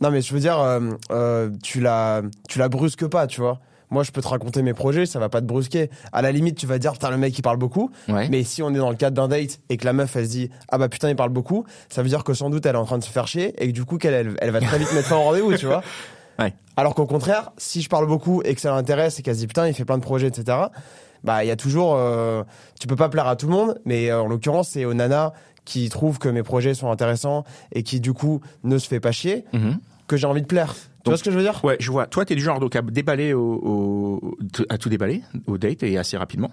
Non, 0.00 0.10
mais 0.10 0.20
je 0.20 0.32
veux 0.32 0.40
dire, 0.40 0.60
euh, 0.60 0.80
euh, 1.10 1.50
tu 1.62 1.80
la, 1.80 2.22
tu 2.48 2.58
la 2.58 2.68
brusques 2.68 3.06
pas, 3.06 3.26
tu 3.26 3.40
vois. 3.40 3.60
Moi, 3.90 4.02
je 4.02 4.10
peux 4.10 4.20
te 4.20 4.28
raconter 4.28 4.62
mes 4.62 4.74
projets, 4.74 5.06
ça 5.06 5.20
va 5.20 5.28
pas 5.28 5.40
te 5.40 5.46
brusquer. 5.46 5.90
À 6.12 6.20
la 6.20 6.32
limite, 6.32 6.58
tu 6.58 6.66
vas 6.66 6.78
dire, 6.78 6.92
putain, 6.92 7.10
le 7.10 7.16
mec, 7.16 7.38
il 7.38 7.42
parle 7.42 7.56
beaucoup. 7.56 7.90
Ouais. 8.08 8.28
Mais 8.28 8.42
si 8.42 8.62
on 8.62 8.70
est 8.74 8.78
dans 8.78 8.90
le 8.90 8.96
cadre 8.96 9.14
d'un 9.14 9.28
date 9.28 9.60
et 9.68 9.76
que 9.76 9.84
la 9.84 9.92
meuf, 9.92 10.16
elle 10.16 10.26
se 10.26 10.30
dit, 10.30 10.50
ah 10.68 10.78
bah 10.78 10.88
putain, 10.88 11.08
il 11.08 11.16
parle 11.16 11.30
beaucoup, 11.30 11.64
ça 11.88 12.02
veut 12.02 12.08
dire 12.08 12.24
que 12.24 12.34
sans 12.34 12.50
doute, 12.50 12.66
elle 12.66 12.74
est 12.74 12.78
en 12.78 12.84
train 12.84 12.98
de 12.98 13.04
se 13.04 13.10
faire 13.10 13.28
chier 13.28 13.54
et 13.62 13.68
que 13.68 13.72
du 13.72 13.84
coup, 13.84 13.96
qu'elle, 13.96 14.14
elle, 14.14 14.36
elle 14.40 14.50
va 14.50 14.60
très 14.60 14.78
vite 14.78 14.92
mettre 14.92 15.08
fin 15.08 15.16
au 15.16 15.22
rendez-vous, 15.22 15.56
tu 15.56 15.66
vois. 15.66 15.82
Ouais. 16.38 16.52
Alors 16.76 16.94
qu'au 16.94 17.06
contraire, 17.06 17.52
si 17.56 17.80
je 17.80 17.88
parle 17.88 18.06
beaucoup 18.06 18.42
et 18.44 18.54
que 18.54 18.60
ça 18.60 18.70
l'intéresse 18.70 19.18
et 19.18 19.22
qu'elle 19.22 19.36
se 19.36 19.40
dit, 19.40 19.46
putain, 19.46 19.68
il 19.68 19.72
fait 19.72 19.86
plein 19.86 19.96
de 19.96 20.02
projets, 20.02 20.26
etc., 20.26 20.58
bah, 21.24 21.42
il 21.42 21.46
y 21.46 21.50
a 21.50 21.56
toujours, 21.56 21.94
euh, 21.96 22.42
tu 22.78 22.86
peux 22.86 22.94
pas 22.94 23.08
plaire 23.08 23.26
à 23.26 23.36
tout 23.36 23.46
le 23.46 23.52
monde, 23.52 23.80
mais 23.86 24.12
en 24.12 24.26
l'occurrence, 24.26 24.68
c'est 24.68 24.84
aux 24.84 24.92
nanas 24.92 25.32
qui 25.66 25.90
trouvent 25.90 26.18
que 26.18 26.30
mes 26.30 26.42
projets 26.42 26.72
sont 26.72 26.90
intéressants 26.90 27.44
et 27.72 27.82
qui, 27.82 28.00
du 28.00 28.14
coup, 28.14 28.40
ne 28.64 28.78
se 28.78 28.88
fait 28.88 29.00
pas 29.00 29.12
chier, 29.12 29.44
Mhm. 29.52 29.78
que 30.06 30.16
j'ai 30.16 30.26
envie 30.26 30.40
de 30.40 30.46
plaire. 30.46 30.74
Tu 31.06 31.10
vois 31.10 31.16
ce 31.18 31.24
que 31.24 31.30
je 31.30 31.36
veux 31.36 31.42
dire? 31.42 31.64
Ouais, 31.64 31.76
je 31.80 31.90
vois. 31.90 32.06
Toi, 32.06 32.24
t'es 32.24 32.34
du 32.34 32.42
genre 32.42 32.60
donc 32.60 32.76
à 32.76 32.82
déballer 32.82 33.32
au, 33.32 33.40
au- 34.20 34.36
à 34.68 34.78
tout 34.78 34.88
déballer 34.88 35.22
au 35.46 35.56
date 35.58 35.82
et 35.82 35.96
assez 35.98 36.16
rapidement. 36.16 36.50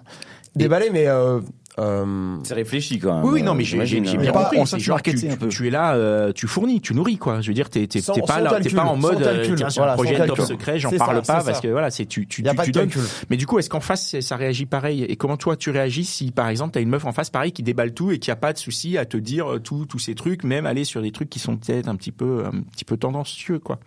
Déballer, 0.56 0.90
mais 0.92 1.08
euh, 1.08 1.40
euh, 1.80 2.36
C'est 2.44 2.54
réfléchi 2.54 3.00
quand 3.00 3.14
même. 3.16 3.24
Oui, 3.24 3.30
oui, 3.34 3.42
non, 3.42 3.54
mais 3.54 3.64
j'ai 3.64 3.70
j'ai- 3.84 3.86
J'imagine, 3.96 4.04
j'ai 4.06 4.16
hein. 4.18 4.20
bien 4.20 4.32
pas- 4.32 4.44
compris. 4.44 4.58
on 4.60 4.66
C'est 4.66 4.78
genre 4.78 4.94
marketer 4.96 5.18
tu, 5.26 5.30
un 5.32 5.36
peu. 5.36 5.48
tu 5.48 5.66
es 5.66 5.70
là, 5.70 5.96
euh, 5.96 6.30
tu 6.32 6.46
fournis, 6.46 6.80
tu 6.80 6.94
nourris 6.94 7.16
quoi. 7.18 7.40
Je 7.40 7.48
veux 7.48 7.54
dire, 7.54 7.68
t'es 7.70 7.88
pas 7.88 8.00
sans 8.00 8.14
là, 8.40 8.60
t'es 8.60 8.70
pas 8.70 8.84
en 8.84 8.94
mode 8.96 9.14
sans 9.14 9.20
euh, 9.22 9.24
calcul. 9.38 9.56
tiens, 9.56 9.68
Voilà, 9.74 9.94
un 9.94 9.96
sans 9.96 10.02
projet 10.04 10.26
top 10.26 10.40
secret, 10.42 10.78
j'en 10.78 10.90
parle 10.92 11.24
ça, 11.24 11.34
pas 11.38 11.42
parce 11.44 11.56
ça. 11.56 11.62
que 11.62 11.68
voilà, 11.72 11.90
c'est 11.90 12.06
tu 12.06 12.28
tu, 12.28 12.42
y 12.42 12.46
a 12.48 12.52
tu- 12.52 12.56
pas 12.56 12.62
tu 12.64 12.70
de 12.70 12.78
donnes. 12.78 12.88
calcul. 12.90 13.02
Mais 13.30 13.36
du 13.36 13.46
coup, 13.46 13.58
est-ce 13.58 13.68
qu'en 13.68 13.80
face 13.80 14.20
ça 14.20 14.36
réagit 14.36 14.66
pareil? 14.66 15.02
Et 15.02 15.16
comment 15.16 15.36
toi 15.36 15.56
tu 15.56 15.70
réagis 15.70 16.04
si 16.04 16.30
par 16.30 16.48
exemple 16.48 16.70
t'as 16.74 16.80
une 16.80 16.88
meuf 16.90 17.04
en 17.04 17.12
face 17.12 17.30
pareil 17.30 17.50
qui 17.50 17.64
déballe 17.64 17.92
tout 17.92 18.12
et 18.12 18.20
qui 18.20 18.30
a 18.30 18.36
pas 18.36 18.52
de 18.52 18.58
souci 18.58 18.96
à 18.96 19.04
te 19.06 19.16
dire 19.16 19.54
euh, 19.54 19.58
tout 19.58 19.86
tous 19.86 19.98
ces 19.98 20.14
trucs, 20.14 20.44
même 20.44 20.66
aller 20.66 20.84
sur 20.84 21.02
des 21.02 21.10
trucs 21.10 21.28
qui 21.30 21.40
sont 21.40 21.56
peut-être 21.56 21.88
un 21.88 21.96
petit 21.96 22.12
peu 22.12 22.44
un 22.46 22.60
petit 22.70 22.84
peu 22.84 22.96
tendancieux 22.96 23.58
quoi? 23.58 23.80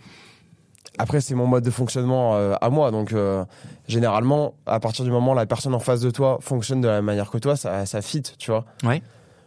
Après, 0.98 1.22
c'est 1.22 1.36
mon 1.36 1.46
mode 1.46 1.64
de 1.64 1.72
fonctionnement 1.72 2.36
euh, 2.36 2.56
à 2.62 2.70
moi. 2.70 2.92
Donc, 2.92 3.14
euh, 3.14 3.46
généralement, 3.88 4.54
à 4.66 4.80
partir 4.80 5.06
du 5.06 5.12
moment 5.12 5.34
où 5.34 5.36
la 5.36 5.46
personne 5.46 5.76
en 5.76 5.80
face 5.80 6.02
de 6.02 6.10
toi 6.12 6.40
fonctionne 6.42 6.82
de 6.82 6.88
la 6.88 6.96
même 6.96 7.06
manière 7.06 7.30
que 7.30 7.38
toi, 7.38 7.56
ça, 7.56 7.86
ça 7.86 8.02
fit, 8.02 8.24
tu 8.38 8.52
vois. 8.52 8.66
Ouais. 8.84 9.02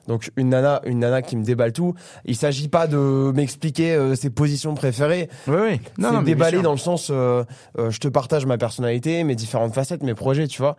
Donc, 0.07 0.31
une 0.37 0.49
nana, 0.49 0.81
une 0.87 0.99
nana 0.99 1.23
qui 1.23 1.37
me 1.37 1.45
déballe 1.45 1.73
tout, 1.73 1.95
il 2.25 2.35
s'agit 2.35 2.69
pas 2.69 2.87
de 2.87 3.33
m'expliquer 3.35 3.95
euh, 3.95 4.15
ses 4.15 4.31
positions 4.31 4.75
préférées. 4.75 5.29
Oui, 5.47 5.57
oui. 5.63 5.81
c'est 6.01 6.25
déballer 6.25 6.63
dans 6.63 6.73
le 6.73 6.79
sens, 6.79 7.11
euh, 7.11 7.45
je 7.77 7.99
te 7.99 8.09
partage 8.09 8.47
ma 8.47 8.59
personnalité, 8.59 9.23
mes 9.25 9.35
différentes 9.35 9.75
facettes, 9.75 10.03
mes 10.03 10.15
projets, 10.15 10.49
tu 10.49 10.63
vois. 10.63 10.77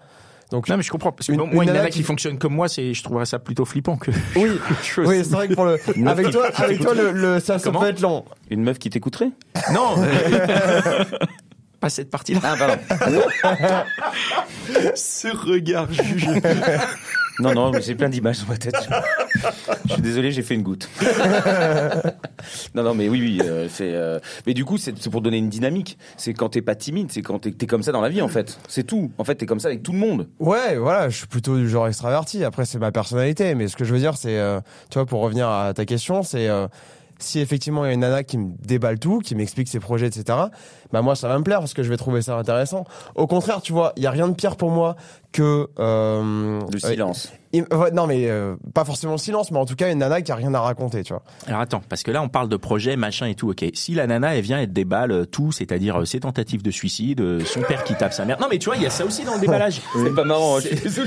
Donc, 0.52 0.68
Non, 0.70 0.78
mais 0.78 0.84
je 0.84 0.92
comprends. 0.92 1.12
Parce 1.12 1.28
que 1.28 1.32
Une- 1.32 1.38
moi, 1.40 1.48
une 1.48 1.54
une 1.54 1.60
nana 1.68 1.74
nana 1.80 1.90
qui... 1.90 2.00
qui- 2.00 2.04
fonctionne 2.04 2.38
comme 2.38 2.54
moi, 2.54 2.68
c'est, 2.68 2.94
je 2.94 3.02
trouverais 3.04 3.26
ça 3.26 3.40
plutôt 3.40 3.66
flippant 3.66 3.96
que. 3.98 4.12
oui, 4.36 4.60
chose. 4.84 5.08
oui, 5.08 5.20
c'est 5.24 5.32
vrai 5.32 5.48
que 5.48 5.54
pour 5.54 5.66
le, 5.66 5.78
avec 6.08 6.30
toi, 6.30 6.48
avec 6.56 6.80
toi, 6.82 6.94
le, 6.94 7.12
le- 7.12 7.40
ça, 7.40 7.58
ça 7.58 7.72
peut 7.72 7.88
être 7.88 8.02
long. 8.02 8.26
Une 8.50 8.62
meuf 8.64 8.78
qui 8.78 8.90
t'écouterait 8.90 9.32
Non. 9.74 9.96
euh, 9.98 11.04
Pas 11.80 11.90
cette 11.90 12.12
partie-là. 12.12 12.42
Ah, 12.44 12.56
pardon. 12.60 13.22
Ce 14.96 15.28
regard 15.36 15.92
jugé. 15.92 16.28
Non, 17.40 17.54
non, 17.54 17.72
mais 17.72 17.82
j'ai 17.82 17.96
plein 17.96 18.10
d'images 18.10 18.42
dans 18.42 18.48
ma 18.48 18.58
tête. 18.58 18.76
Je 19.88 19.94
suis 19.94 20.02
désolé, 20.02 20.32
j'ai 20.32 20.42
fait 20.44 20.56
une 20.56 20.64
goutte. 20.64 20.90
non, 22.76 22.84
non, 22.84 22.94
mais 22.94 23.10
oui, 23.10 23.20
oui, 23.22 23.42
euh, 23.44 23.68
c'est. 23.70 23.94
euh, 23.94 24.20
Mais 24.46 24.54
du 24.54 24.66
coup, 24.66 24.78
c'est 24.78 24.98
c'est 25.02 25.10
pour 25.10 25.22
donner 25.22 25.38
une 25.38 25.50
dynamique. 25.50 25.98
C'est 26.18 26.34
quand 26.34 26.50
t'es 26.50 26.62
pas 26.62 26.76
timide, 26.76 27.12
c'est 27.12 27.22
quand 27.22 27.40
t'es 27.40 27.50
es 27.60 27.68
comme 27.68 27.84
ça 27.84 27.92
dans 27.92 28.02
la 28.02 28.10
vie, 28.10 28.22
en 28.22 28.28
fait. 28.28 28.60
C'est 28.68 28.84
tout. 28.84 29.12
En 29.18 29.24
fait, 29.24 29.36
t'es 29.36 29.46
comme 29.46 29.60
ça 29.60 29.70
avec 29.70 29.84
tout 29.84 29.92
le 29.94 29.98
monde. 29.98 30.28
Ouais, 30.40 30.76
voilà, 30.78 31.10
je 31.10 31.18
suis 31.18 31.28
plutôt 31.28 31.58
du 31.58 31.70
genre 31.70 31.88
extraverti. 31.88 32.44
Après, 32.44 32.66
c'est 32.66 32.80
ma 32.80 32.92
personnalité. 32.92 33.56
Mais 33.56 33.68
ce 33.68 33.76
que 33.76 33.86
je 33.86 33.94
veux 33.94 34.00
dire, 34.00 34.18
c'est, 34.18 34.38
euh, 34.38 34.60
tu 34.90 35.00
vois, 35.00 35.06
pour 35.06 35.22
revenir 35.22 35.48
à 35.50 35.74
ta 35.74 35.86
question, 35.86 36.24
c'est 36.24 36.48
euh, 36.50 36.68
si 37.24 37.40
effectivement 37.40 37.86
il 37.86 37.88
y 37.88 37.92
a 37.92 37.94
une 37.94 38.02
nana 38.02 38.24
qui 38.24 38.38
me 38.38 38.52
déballe 38.60 39.00
tout, 39.00 39.20
qui 39.20 39.36
m'explique 39.36 39.68
ses 39.68 39.80
projets, 39.80 40.08
etc. 40.08 40.38
Bah 40.92 41.02
moi, 41.02 41.16
ça 41.16 41.28
va 41.28 41.38
me 41.38 41.44
plaire 41.44 41.60
parce 41.60 41.74
que 41.74 41.84
je 41.84 41.90
vais 41.90 41.98
trouver 41.98 42.22
ça 42.22 42.38
intéressant. 42.38 42.86
Au 43.16 43.28
contraire, 43.28 43.62
tu 43.62 43.74
vois, 43.74 43.94
il 43.96 44.04
y 44.04 44.08
a 44.08 44.12
rien 44.12 44.28
de 44.28 44.34
pire 44.34 44.56
pour 44.56 44.72
moi 44.72 44.96
que 45.32 45.70
euh, 45.80 46.62
Le 46.72 46.80
silence. 46.80 47.32
Il- 47.54 47.66
ouais, 47.74 47.92
non, 47.92 48.08
mais 48.08 48.30
euh, 48.30 48.56
pas 48.74 48.86
forcément 48.86 49.14
le 49.14 49.18
silence, 49.18 49.52
mais 49.52 49.58
en 49.60 49.66
tout 49.66 49.76
cas 49.76 49.92
une 49.92 50.00
nana 50.00 50.22
qui 50.22 50.32
a 50.32 50.36
rien 50.36 50.54
à 50.54 50.60
raconter, 50.62 51.04
tu 51.04 51.14
vois. 51.14 51.24
Alors 51.48 51.62
attends, 51.62 51.82
parce 51.90 52.04
que 52.04 52.12
là 52.12 52.22
on 52.22 52.30
parle 52.30 52.50
de 52.50 52.58
projet, 52.58 52.96
machin 52.96 53.26
et 53.28 53.36
tout. 53.36 53.50
Ok, 53.50 53.66
si 53.74 53.94
la 53.94 54.08
nana 54.08 54.36
elle 54.36 54.42
vient 54.44 54.60
et 54.60 54.68
te 54.68 54.72
déballe 54.72 55.12
euh, 55.12 55.26
tout, 55.26 55.52
c'est-à-dire 55.52 56.02
euh, 56.02 56.06
ses 56.06 56.20
tentatives 56.22 56.62
de 56.64 56.72
suicide, 56.72 57.22
euh, 57.22 57.42
son 57.46 57.62
père 57.62 57.84
qui 57.84 57.96
tape 57.96 58.14
sa 58.14 58.26
mère. 58.26 58.40
Non 58.40 58.48
mais 58.50 58.58
tu 58.58 58.66
vois, 58.66 58.76
il 58.78 58.84
y 58.84 58.86
a 58.86 58.90
ça 58.90 59.06
aussi 59.06 59.24
dans 59.24 59.36
le 59.36 59.40
déballage. 59.42 59.82
C'est 59.96 60.16
pas 60.16 60.24
marrant, 60.24 60.58
hein. 60.58 60.62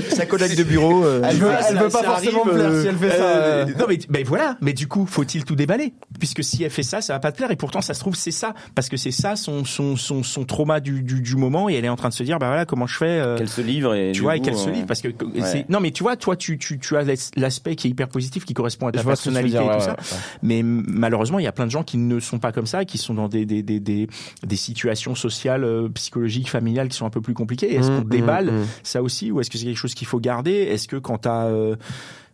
Sa 0.09 0.25
collègue 0.25 0.57
de 0.57 0.63
bureau. 0.63 1.03
euh, 1.05 1.21
Elle 1.23 1.37
veut, 1.37 1.49
Ça- 1.61 1.73
veut 1.73 1.89
pas 1.89 1.99
ça 2.01 2.03
forcément 2.03 2.41
arrive, 2.43 2.53
me 2.53 2.57
plaire 2.59 2.69
euh, 2.71 2.81
si 2.81 2.87
elle 2.87 2.97
fait 2.97 3.09
ça. 3.17 3.23
euh, 3.23 3.65
euh. 3.67 3.73
non 3.79 3.85
mais 3.87 3.99
ben 4.09 4.23
voilà, 4.25 4.57
mais 4.61 4.73
du 4.73 4.87
coup, 4.87 5.05
faut-il 5.05 5.45
tout 5.45 5.55
déballer? 5.55 5.93
Puisque 6.19 6.43
si 6.43 6.63
elle 6.63 6.69
fait 6.69 6.83
ça, 6.83 7.01
ça 7.01 7.13
va 7.13 7.19
pas 7.19 7.31
te 7.31 7.37
plaire 7.37 7.51
et 7.51 7.55
pourtant 7.55 7.81
ça 7.81 7.93
se 7.93 7.99
trouve 7.99 8.15
c'est 8.15 8.31
ça 8.31 8.53
parce 8.75 8.89
que 8.89 8.97
c'est 8.97 9.11
ça 9.11 9.35
son 9.35 9.65
son 9.65 9.95
son 9.95 10.23
son 10.23 10.45
trauma 10.45 10.79
du, 10.79 11.01
du 11.03 11.21
du 11.21 11.35
moment 11.35 11.69
et 11.69 11.73
elle 11.75 11.85
est 11.85 11.89
en 11.89 11.95
train 11.95 12.09
de 12.09 12.13
se 12.13 12.23
dire 12.23 12.39
bah 12.39 12.47
voilà 12.47 12.65
comment 12.65 12.87
je 12.87 12.97
fais 12.97 13.05
euh, 13.05 13.37
Qu'elle 13.37 13.49
se 13.49 13.61
livre 13.61 13.93
et. 13.95 14.11
tu 14.13 14.21
vois 14.21 14.35
et 14.37 14.39
qu'elle 14.41 14.55
se 14.57 14.69
euh, 14.69 14.71
livre 14.71 14.85
parce 14.87 15.01
que 15.01 15.09
c'est 15.43 15.67
non 15.69 15.79
mais 15.79 15.91
tu 15.91 16.03
vois 16.03 16.15
toi 16.15 16.34
tu 16.35 16.57
tu 16.57 16.77
tu 16.77 16.97
as 16.97 17.03
l'aspect 17.35 17.75
qui 17.75 17.87
est 17.87 17.91
hyper 17.91 18.09
positif 18.09 18.45
qui 18.45 18.53
correspond 18.53 18.87
à 18.87 18.91
ta 18.91 19.01
Je 19.01 19.07
personnalité 19.07 19.57
dire, 19.57 19.71
et 19.71 19.77
tout 19.77 19.83
ça 19.83 19.95
mais 20.43 20.61
malheureusement 20.63 21.39
il 21.39 21.43
y 21.43 21.47
a 21.47 21.51
plein 21.51 21.65
de 21.65 21.71
gens 21.71 21.83
qui 21.83 21.97
ne 21.97 22.19
sont 22.19 22.39
pas 22.39 22.51
comme 22.51 22.67
ça 22.67 22.85
qui 22.85 22.97
sont 22.97 23.13
dans 23.13 23.29
des 23.29 23.45
des 23.45 23.63
des 23.63 23.79
des, 23.79 24.07
des 24.45 24.55
situations 24.55 25.15
sociales 25.15 25.63
euh, 25.63 25.89
psychologiques 25.89 26.49
familiales 26.49 26.89
qui 26.89 26.97
sont 26.97 27.05
un 27.05 27.09
peu 27.09 27.21
plus 27.21 27.33
compliquées 27.33 27.73
est-ce 27.73 27.85
Mmh, 27.85 28.01
qu'on 28.01 28.07
déballe 28.07 28.51
mmh, 28.51 28.61
mmh. 28.61 28.67
ça 28.83 29.03
aussi 29.03 29.31
ou 29.31 29.39
est-ce 29.39 29.49
que 29.49 29.57
c'est 29.57 29.65
quelque 29.65 29.77
chose 29.77 29.93
qu'il 29.93 30.07
faut 30.07 30.19
garder? 30.19 30.51
Est-ce 30.51 30.87
que 30.87 30.97
quand 30.97 31.19
t'as 31.19 31.45
euh, 31.45 31.75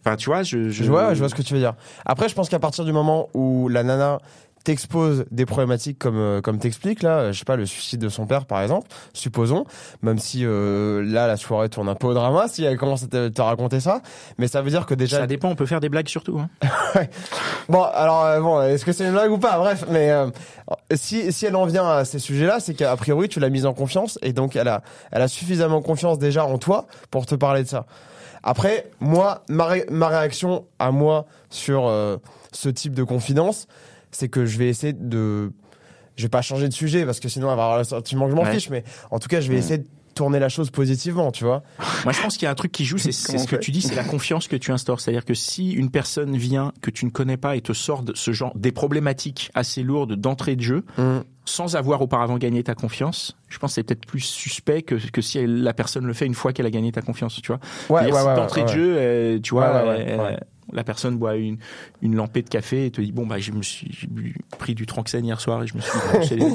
Enfin, 0.04 0.16
tu 0.16 0.32
vois, 0.32 0.42
je, 0.42 0.70
je... 0.70 0.84
Je 0.84 0.90
vois, 0.90 1.14
je 1.14 1.20
vois 1.20 1.30
ce 1.30 1.36
que 1.36 1.44
tu 1.44 1.54
veux 1.54 1.60
dire. 1.60 1.76
Après, 2.08 2.28
je 2.28 2.34
pense 2.34 2.50
qu'à 2.50 2.58
partir 2.58 2.86
du 2.86 2.92
moment 2.92 3.30
où 3.36 3.70
la 3.70 3.84
nana 3.84 4.18
t'expose 4.64 5.26
des 5.32 5.46
problématiques 5.46 5.98
comme 6.00 6.18
euh, 6.18 6.42
comme 6.42 6.60
t'expliques 6.60 7.02
là, 7.04 7.32
je 7.32 7.40
sais 7.40 7.46
pas 7.46 7.56
le 7.56 7.66
suicide 7.66 8.00
de 8.00 8.10
son 8.10 8.26
père 8.28 8.46
par 8.46 8.62
exemple, 8.62 8.88
supposons, 9.14 9.66
même 10.02 10.20
si 10.20 10.46
euh, 10.46 11.04
là 11.04 11.28
la 11.28 11.38
soirée 11.38 11.70
tourne 11.70 11.90
un 11.90 11.96
peu 11.96 12.08
au 12.08 12.14
drama 12.14 12.48
si 12.48 12.64
elle 12.64 12.78
commence 12.78 13.04
à 13.04 13.08
te, 13.08 13.28
te 13.30 13.42
raconter 13.42 13.80
ça, 13.80 14.02
mais 14.38 14.48
ça 14.48 14.62
veut 14.62 14.70
dire 14.70 14.86
que 14.86 14.94
déjà 14.94 15.18
Ça 15.18 15.28
dépend, 15.28 15.50
on 15.50 15.56
peut 15.56 15.66
faire 15.66 15.80
des 15.80 15.90
blagues 15.90 16.08
surtout. 16.08 16.40
Hein. 16.40 16.50
Bon, 17.70 17.84
alors 17.84 18.26
euh, 18.26 18.40
bon, 18.42 18.62
est-ce 18.62 18.84
que 18.86 18.92
c'est 18.92 19.06
une 19.06 19.14
blague 19.14 19.32
ou 19.32 19.38
pas? 19.38 19.58
Bref, 19.58 19.86
mais 19.90 20.10
euh, 20.12 20.28
si 20.94 21.32
si 21.32 21.46
elle 21.46 21.56
en 21.56 21.66
vient 21.66 21.88
à 21.88 22.06
ces 22.06 22.20
sujets-là, 22.20 22.60
c'est 22.60 22.74
qu'a 22.74 22.96
priori 22.98 23.30
tu 23.30 23.40
l'as 23.40 23.50
mise 23.50 23.66
en 23.66 23.74
confiance 23.74 24.20
et 24.22 24.34
donc 24.34 24.56
elle 24.56 24.68
a 24.68 24.82
elle 25.12 25.22
a 25.22 25.28
suffisamment 25.28 25.82
confiance 25.82 26.20
déjà 26.20 26.46
en 26.46 26.58
toi 26.58 26.88
pour 27.12 27.26
te 27.26 27.36
parler 27.36 27.64
de 27.64 27.68
ça. 27.68 27.86
Après, 28.44 28.90
moi, 29.00 29.44
ma, 29.50 29.66
ré- 29.66 29.86
ma 29.92 30.08
réaction 30.08 30.66
à 30.80 30.90
moi 30.92 31.26
sur 31.52 31.88
euh, 31.88 32.18
ce 32.52 32.70
type 32.70 32.96
de 32.96 33.04
confidence, 33.04 33.68
c'est 34.12 34.30
que 34.30 34.46
je 34.46 34.58
vais 34.58 34.68
essayer 34.70 34.94
de 34.94 35.52
je 36.18 36.24
vais 36.24 36.30
pas 36.30 36.42
changer 36.42 36.68
de 36.68 36.74
sujet 36.74 37.06
parce 37.06 37.20
que 37.20 37.30
sinon 37.30 37.50
elle 37.50 37.56
va 37.58 37.64
avoir 37.64 37.78
le 37.80 37.84
sentiment 37.84 38.26
que 38.26 38.32
je 38.32 38.36
m'en 38.36 38.44
Ouais. 38.44 38.54
fiche, 38.54 38.70
mais 38.70 38.84
en 39.12 39.20
tout 39.20 39.28
cas, 39.30 39.40
je 39.42 39.50
vais 39.50 39.58
essayer 39.58 39.78
de 39.80 39.88
tourner 40.14 40.40
la 40.40 40.50
chose 40.50 40.70
positivement, 40.70 41.32
tu 41.32 41.46
vois. 41.46 41.64
Moi, 42.04 42.12
je 42.12 42.22
pense 42.22 42.36
qu'il 42.36 42.44
y 42.44 42.48
a 42.48 42.52
un 42.52 42.56
truc 42.56 42.72
qui 42.74 42.84
joue, 42.84 42.98
c'est 42.98 43.14
ce 43.14 43.48
que 43.48 43.56
on 43.56 43.60
tu 43.60 43.72
dis, 43.72 43.82
c'est 43.82 43.96
la 43.96 44.04
confiance 44.04 44.50
que 44.50 44.58
tu 44.58 44.72
instaures. 44.74 45.00
C'est-à-dire 45.00 45.24
que 45.24 45.34
si 45.34 45.72
une 45.72 45.90
personne 45.90 46.36
vient 46.36 46.74
que 46.82 46.92
tu 46.92 47.06
ne 47.06 47.12
connais 47.12 47.38
pas 47.38 47.56
et 47.56 47.62
te 47.62 47.72
sort 47.72 48.04
de 48.04 48.12
ce 48.14 48.32
genre 48.34 48.52
des 48.56 48.74
problématiques 48.74 49.50
assez 49.56 49.84
lourdes 49.84 50.16
d'entrée 50.16 50.58
de 50.58 50.62
jeu, 50.62 50.84
sans 51.46 51.76
avoir 51.78 52.02
auparavant 52.02 52.38
gagné 52.38 52.62
ta 52.62 52.76
confiance, 52.76 53.38
je 53.48 53.58
pense 53.58 53.72
que 53.72 53.76
c'est 53.76 53.84
peut-être 53.84 54.06
plus 54.06 54.20
suspect 54.20 54.82
que, 54.84 54.96
que 54.96 55.22
si 55.22 55.40
elle- 55.40 55.64
la 55.64 55.74
personne 55.74 56.06
le 56.06 56.14
fait 56.14 56.26
une 56.26 56.36
fois 56.36 56.52
qu'elle 56.54 56.66
a 56.68 56.72
gagné 56.72 56.92
ta 56.92 57.02
confiance, 57.02 57.42
tu 57.42 57.48
vois. 57.48 57.60
Ouais, 57.90 58.02
C'est-à-dire, 58.04 58.14
ouais, 58.16 58.22
si 58.22 58.28
ouais, 58.28 58.36
d'entrée 58.36 58.62
ouais, 58.62 58.68
de 58.68 58.72
jeu, 58.72 58.96
euh, 58.98 59.40
tu 59.42 59.52
vois, 59.56 59.86
Ouais, 59.86 60.38
la 60.74 60.84
personne 60.84 61.18
boit 61.18 61.36
une, 61.36 61.58
une 62.02 62.16
lampée 62.16 62.42
de 62.42 62.50
café 62.50 62.86
et 62.86 62.92
te 62.92 63.02
dit 63.02 63.12
bon 63.12 63.26
bah 63.28 63.40
je 63.40 63.52
me 63.52 63.62
suis 63.62 63.88
j'ai 63.92 64.08
bu- 64.08 64.36
pris 64.58 64.76
du 64.76 64.86
Tranxène 64.86 65.26
hier 65.26 65.40
soir 65.42 65.64
et 65.64 65.68
je 65.68 65.76
me 65.76 65.82
suis 65.82 65.92
branché 66.14 66.36
les- 66.36 66.46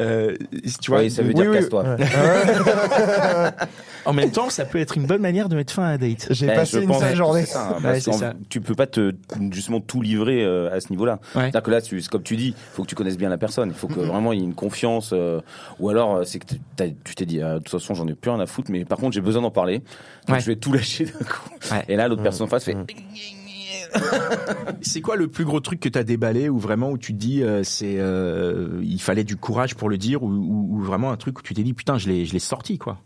euh, 0.00 0.36
tu 0.82 0.90
vois 0.90 1.00
Ouais, 1.00 1.10
ça 1.10 1.22
veut 1.22 1.28
Oui, 1.28 1.34
dire 1.34 1.50
oui, 1.50 1.56
casse-toi. 1.58 1.84
ouais. 1.84 2.06
en 4.04 4.12
même 4.12 4.30
temps 4.30 4.50
ça 4.50 4.64
peut 4.64 4.78
être 4.78 4.96
une 4.96 5.06
bonne 5.06 5.20
manière 5.22 5.48
de 5.48 5.56
mettre 5.56 5.72
fin 5.72 5.84
à 5.84 5.88
un 5.88 5.98
date 5.98 6.26
J'ai 6.30 6.46
Ben, 6.46 6.56
passé 6.56 6.82
une 6.82 6.92
sale 6.92 7.16
journée. 7.16 7.44
c'est 7.46 7.52
ça, 7.52 7.76
hein, 7.78 7.82
Ouais, 7.84 8.00
c'est 8.00 8.12
ça. 8.12 8.34
Tu 8.48 8.60
peux 8.60 8.74
pas 8.74 8.86
te 8.86 9.12
justement 9.50 9.80
tout 9.80 10.02
livrer 10.02 10.44
euh, 10.44 10.74
à 10.74 10.80
ce 10.80 10.90
niveau-là. 10.90 11.14
Ouais. 11.34 11.42
C'est-à-dire 11.42 11.62
que 11.62 11.70
là, 11.70 11.80
tu, 11.82 12.00
c'est 12.00 12.10
comme 12.10 12.22
tu 12.22 12.36
dis, 12.36 12.48
il 12.48 12.54
faut 12.72 12.82
que 12.82 12.88
tu 12.88 12.94
connaisses 12.94 13.16
bien 13.16 13.28
la 13.28 13.38
personne. 13.38 13.70
Il 13.70 13.74
faut 13.74 13.88
que 13.88 14.00
vraiment 14.00 14.32
il 14.32 14.40
y 14.40 14.42
ait 14.42 14.44
une 14.46 14.54
confiance. 14.54 15.10
euh, 15.12 15.40
ou 15.80 15.88
alors, 15.88 16.26
c'est 16.26 16.38
que 16.38 16.46
tu 17.04 17.14
t'es 17.14 17.26
dit, 17.26 17.40
ah, 17.42 17.54
de 17.54 17.58
toute 17.58 17.70
façon, 17.70 17.94
j'en 17.94 18.06
ai 18.06 18.14
plus 18.14 18.30
rien 18.30 18.40
à 18.40 18.46
foutre, 18.46 18.70
mais 18.70 18.84
par 18.84 18.98
contre, 18.98 19.12
j'ai 19.14 19.20
besoin 19.20 19.42
d'en 19.42 19.50
parler. 19.50 19.78
Donc, 20.26 20.36
Ouais. 20.36 20.40
je 20.40 20.46
vais 20.46 20.56
tout 20.56 20.72
lâcher 20.72 21.04
d'un 21.06 21.12
coup. 21.24 21.50
Ouais. 21.70 21.84
Et 21.88 21.96
là, 21.96 22.08
l'autre 22.08 22.22
personne 22.22 22.46
en 22.46 22.48
face 22.50 22.64
fait. 22.64 22.76
C'est 24.80 25.00
quoi 25.00 25.16
le 25.16 25.28
plus 25.28 25.44
gros 25.44 25.60
truc 25.60 25.80
que 25.80 25.88
t'as 25.88 26.02
déballé 26.02 26.48
ou 26.48 26.58
vraiment 26.58 26.90
où 26.90 26.98
tu 26.98 27.12
te 27.12 27.18
dis 27.18 27.42
euh, 27.42 27.62
c'est 27.64 27.96
euh, 27.98 28.80
il 28.82 29.00
fallait 29.00 29.24
du 29.24 29.36
courage 29.36 29.74
pour 29.74 29.88
le 29.88 29.98
dire 29.98 30.22
ou, 30.22 30.28
ou- 30.28 30.68
ou 30.76 30.80
vraiment 30.82 31.10
un 31.12 31.16
truc 31.16 31.38
où 31.38 31.42
tu 31.42 31.54
t'es 31.54 31.62
dit 31.62 31.74
putain 31.74 31.96
je 31.98 32.08
l'ai 32.08 32.24
je 32.26 32.32
l'ai 32.32 32.38
sorti 32.38 32.78
quoi? 32.78 32.98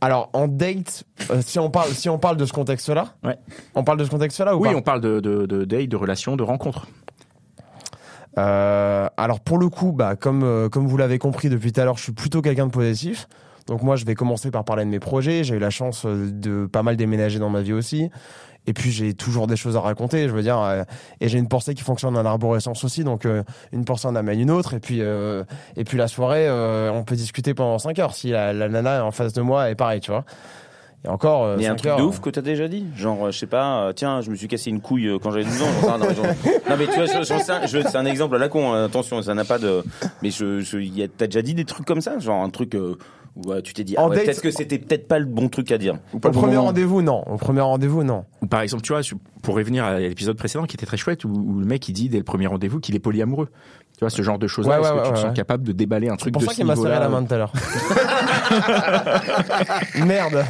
Alors 0.00 0.28
en 0.34 0.48
date, 0.48 1.04
euh, 1.30 1.40
si 1.40 1.58
on 1.58 1.70
parle 1.70 1.88
si 1.90 2.08
on 2.10 2.18
parle 2.18 2.36
de 2.36 2.44
ce 2.44 2.52
contexte-là, 2.52 3.14
Ouais. 3.24 3.38
on 3.74 3.84
parle 3.84 3.98
de 3.98 4.04
ce 4.04 4.10
contexte-là 4.10 4.54
ou 4.56 4.60
Oui 4.62 4.68
pas? 4.70 4.76
on 4.76 4.82
parle 4.82 5.00
de 5.00 5.20
de 5.20 5.46
de 5.46 5.64
date, 5.64 5.88
de 5.88 5.96
relation, 5.96 6.36
de 6.36 6.42
rencontre. 6.42 6.86
Euh, 8.36 9.06
alors 9.16 9.40
pour 9.40 9.58
le 9.58 9.68
coup, 9.68 9.92
bah 9.92 10.16
comme 10.16 10.42
euh, 10.42 10.68
comme 10.68 10.86
vous 10.86 10.96
l'avez 10.96 11.18
compris 11.18 11.48
depuis 11.48 11.72
tout 11.72 11.80
à 11.80 11.84
l'heure, 11.84 11.96
je 11.96 12.02
suis 12.02 12.12
plutôt 12.12 12.42
quelqu'un 12.42 12.66
de 12.66 12.72
positif. 12.72 13.28
Donc 13.66 13.82
moi, 13.82 13.96
je 13.96 14.04
vais 14.04 14.14
commencer 14.14 14.50
par 14.50 14.62
parler 14.64 14.84
de 14.84 14.90
mes 14.90 14.98
projets. 15.00 15.42
J'ai 15.42 15.54
eu 15.54 15.58
la 15.58 15.70
chance 15.70 16.04
de 16.04 16.66
pas 16.66 16.82
mal 16.82 16.96
déménager 16.96 17.38
dans 17.38 17.48
ma 17.48 17.62
vie 17.62 17.72
aussi. 17.72 18.10
Et 18.66 18.72
puis 18.72 18.90
j'ai 18.90 19.12
toujours 19.14 19.46
des 19.46 19.56
choses 19.56 19.76
à 19.76 19.80
raconter, 19.80 20.28
je 20.28 20.34
veux 20.34 20.42
dire. 20.42 20.58
euh, 20.60 20.84
et 21.20 21.28
j'ai 21.28 21.38
une 21.38 21.48
pensée 21.48 21.74
qui 21.74 21.82
fonctionne 21.82 22.16
en 22.16 22.24
arborescence 22.24 22.82
aussi. 22.84 23.04
Donc 23.04 23.26
euh, 23.26 23.42
une 23.72 23.84
pensée 23.84 24.08
en 24.08 24.16
amène 24.16 24.40
une 24.40 24.50
autre. 24.50 24.74
Et 24.74 24.80
puis 24.80 24.98
euh, 25.02 25.44
et 25.76 25.84
puis 25.84 25.98
la 25.98 26.08
soirée, 26.08 26.48
euh, 26.48 26.90
on 26.92 27.04
peut 27.04 27.16
discuter 27.16 27.52
pendant 27.54 27.78
5 27.78 27.98
heures. 27.98 28.14
Si 28.14 28.30
la, 28.30 28.52
la 28.52 28.68
nana 28.68 29.04
en 29.04 29.10
face 29.10 29.32
de 29.34 29.42
moi 29.42 29.68
est 29.70 29.74
pareil, 29.74 30.00
tu 30.00 30.10
vois. 30.10 30.24
Et 31.04 31.08
encore. 31.08 31.44
euh, 31.44 31.56
Mais 31.58 31.64
il 31.64 31.66
y 31.66 31.68
a 31.68 31.72
un 31.72 31.74
truc 31.74 31.90
heures, 31.90 31.98
de 31.98 32.02
ouf 32.04 32.20
que 32.20 32.30
t'as 32.30 32.40
déjà 32.40 32.66
dit? 32.66 32.86
Genre, 32.96 33.30
je 33.30 33.38
sais 33.38 33.46
pas, 33.46 33.82
euh, 33.88 33.92
tiens, 33.92 34.22
je 34.22 34.30
me 34.30 34.36
suis 34.36 34.48
cassé 34.48 34.70
une 34.70 34.80
couille 34.80 35.10
quand 35.22 35.30
j'avais 35.32 35.44
12 35.44 35.60
ans. 35.62 35.66
Rien, 35.82 35.98
non, 35.98 36.06
mais 36.08 36.14
genre- 36.14 36.24
non, 36.70 36.76
mais 36.78 36.86
tu 36.86 36.94
vois, 36.94 37.82
c'est 37.84 37.96
un 37.96 38.06
exemple 38.06 38.36
à 38.36 38.38
la 38.38 38.48
con. 38.48 38.72
hein, 38.72 38.86
attention, 38.86 39.20
ça 39.20 39.34
n'a 39.34 39.44
pas 39.44 39.58
de. 39.58 39.84
Mais 40.22 40.30
je, 40.30 40.60
je, 40.60 41.04
t'as 41.06 41.26
déjà 41.26 41.42
dit 41.42 41.52
des 41.52 41.66
trucs 41.66 41.86
comme 41.86 42.00
ça, 42.00 42.18
genre 42.18 42.42
un 42.42 42.48
truc 42.48 42.74
où 43.36 43.52
euh, 43.52 43.60
tu 43.60 43.72
t'es 43.74 43.82
dit, 43.84 43.94
ah 43.96 44.02
En 44.04 44.08
ouais, 44.10 44.16
date- 44.16 44.24
peut-être 44.26 44.40
que 44.42 44.50
c'était 44.50 44.78
peut-être 44.78 45.08
pas 45.08 45.18
le 45.18 45.24
bon 45.26 45.48
truc 45.48 45.70
à 45.72 45.78
dire. 45.78 45.96
Ou 46.12 46.18
pas 46.20 46.28
Au 46.28 46.32
le 46.32 46.34
bon 46.34 46.40
premier 46.42 46.54
moment. 46.56 46.66
rendez-vous, 46.68 47.02
non. 47.02 47.22
Au 47.28 47.36
premier 47.36 47.60
rendez-vous, 47.62 48.04
non. 48.04 48.24
Ou 48.42 48.46
par 48.46 48.60
exemple 48.60 48.82
tu 48.82 48.92
vois 48.92 49.02
je- 49.02 49.14
pour 49.42 49.56
revenir 49.56 49.84
à 49.84 49.98
l'épisode 49.98 50.36
précédent 50.36 50.64
qui 50.66 50.76
était 50.76 50.86
très 50.86 50.96
chouette 50.96 51.24
où, 51.24 51.28
où 51.30 51.58
le 51.58 51.66
mec 51.66 51.88
il 51.88 51.92
dit 51.92 52.08
dès 52.08 52.18
le 52.18 52.24
premier 52.24 52.46
rendez-vous 52.46 52.80
qu'il 52.80 52.94
est 52.94 53.00
polyamoureux. 53.00 53.48
Tu 53.96 54.00
vois 54.00 54.10
ce 54.10 54.22
genre 54.22 54.38
de 54.40 54.46
choses 54.48 54.66
là 54.66 54.80
Ouais, 54.80 54.86
est-ce 54.86 54.92
ouais, 54.92 54.98
que 54.98 55.02
ouais, 55.02 55.08
tu 55.08 55.14
te 55.14 55.18
sens 55.20 55.28
ouais. 55.28 55.34
capable 55.34 55.64
de 55.64 55.72
déballer 55.72 56.08
un 56.08 56.12
C'est 56.12 56.18
truc 56.18 56.32
pour 56.32 56.42
de 56.42 56.46
ça 56.46 56.52
ce 56.52 56.56
qu'il 56.56 56.66
m'a 56.66 56.74
serré 56.74 56.88
niveau-là 56.88 57.00
la 57.00 57.08
main 57.08 57.22
tout 57.24 57.34
à 57.34 57.38
l'heure. 57.38 57.52
Merde. 60.06 60.44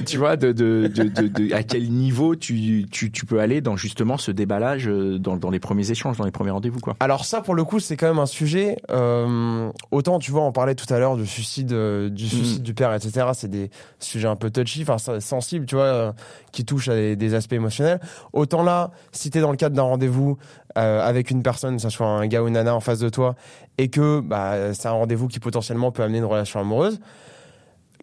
tu 0.06 0.18
vois, 0.18 0.36
de, 0.36 0.52
de, 0.52 0.88
de, 0.94 1.04
de, 1.04 1.28
de- 1.28 1.52
à 1.54 1.62
quel 1.62 1.88
niveau 1.90 2.36
tu, 2.36 2.86
tu, 2.90 3.10
tu 3.10 3.26
peux 3.26 3.40
aller 3.40 3.60
dans 3.60 3.76
justement 3.76 4.16
ce 4.18 4.30
déballage 4.30 4.88
euh, 4.88 5.18
dans, 5.18 5.36
dans 5.36 5.50
les 5.50 5.60
premiers 5.60 5.90
échanges, 5.90 6.16
dans 6.16 6.24
les 6.24 6.30
premiers 6.30 6.50
rendez-vous, 6.50 6.80
quoi. 6.80 6.96
Alors 7.00 7.24
ça, 7.24 7.40
pour 7.40 7.54
le 7.54 7.64
coup, 7.64 7.80
c'est 7.80 7.96
quand 7.96 8.08
même 8.08 8.18
un 8.18 8.26
sujet. 8.26 8.76
euh, 8.90 9.70
autant, 9.90 10.18
tu 10.18 10.30
vois, 10.30 10.42
on 10.42 10.52
parlait 10.52 10.74
tout 10.74 10.92
à 10.92 10.98
l'heure 10.98 11.16
du 11.16 11.26
suicide, 11.26 11.72
euh, 11.72 12.08
du 12.10 12.26
suicide 12.28 12.62
du 12.62 12.74
père, 12.74 12.92
etc. 12.94 13.26
C'est 13.34 13.50
des 13.50 13.70
sujets 13.98 14.28
un 14.28 14.36
peu 14.36 14.50
touchy, 14.50 14.82
enfin 14.82 14.98
ça- 14.98 15.20
sensibles, 15.20 15.66
tu 15.66 15.74
vois, 15.74 15.84
euh, 15.84 16.12
qui 16.52 16.64
touchent 16.64 16.88
à 16.88 16.94
des, 16.94 17.16
des 17.16 17.34
aspects 17.34 17.52
émotionnels. 17.54 18.00
Autant 18.32 18.62
là, 18.62 18.90
si 19.12 19.30
t'es 19.30 19.40
dans 19.40 19.50
le 19.50 19.56
cadre 19.56 19.74
d'un 19.76 19.82
rendez-vous 19.82 20.36
euh, 20.76 21.00
avec 21.06 21.30
une 21.30 21.42
personne, 21.42 21.76
que 21.76 21.82
ce 21.82 21.88
soit 21.88 22.06
un 22.06 22.26
gars 22.26 22.42
ou 22.42 22.48
une 22.48 22.54
nana 22.54 22.74
en 22.74 22.80
face 22.80 22.98
de 22.98 23.08
toi, 23.08 23.34
et 23.78 23.88
que 23.88 24.20
bah, 24.20 24.72
c'est 24.74 24.88
un 24.88 24.92
rendez-vous 24.92 25.28
qui 25.28 25.38
potentiellement 25.40 25.90
peut 25.92 26.02
amener 26.02 26.18
une 26.18 26.24
relation 26.24 26.60
amoureuse, 26.60 27.00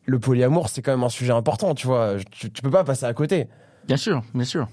le 0.05 0.19
polyamour, 0.19 0.69
c'est 0.69 0.81
quand 0.81 0.91
même 0.91 1.03
un 1.03 1.09
sujet 1.09 1.31
important, 1.33 1.75
tu 1.75 1.87
vois. 1.87 2.15
Tu, 2.31 2.51
tu 2.51 2.61
peux 2.61 2.71
pas 2.71 2.83
passer 2.83 3.05
à 3.05 3.13
côté. 3.13 3.47
Bien 3.87 3.97
sûr, 3.97 4.21
bien 4.33 4.45
sûr. 4.45 4.67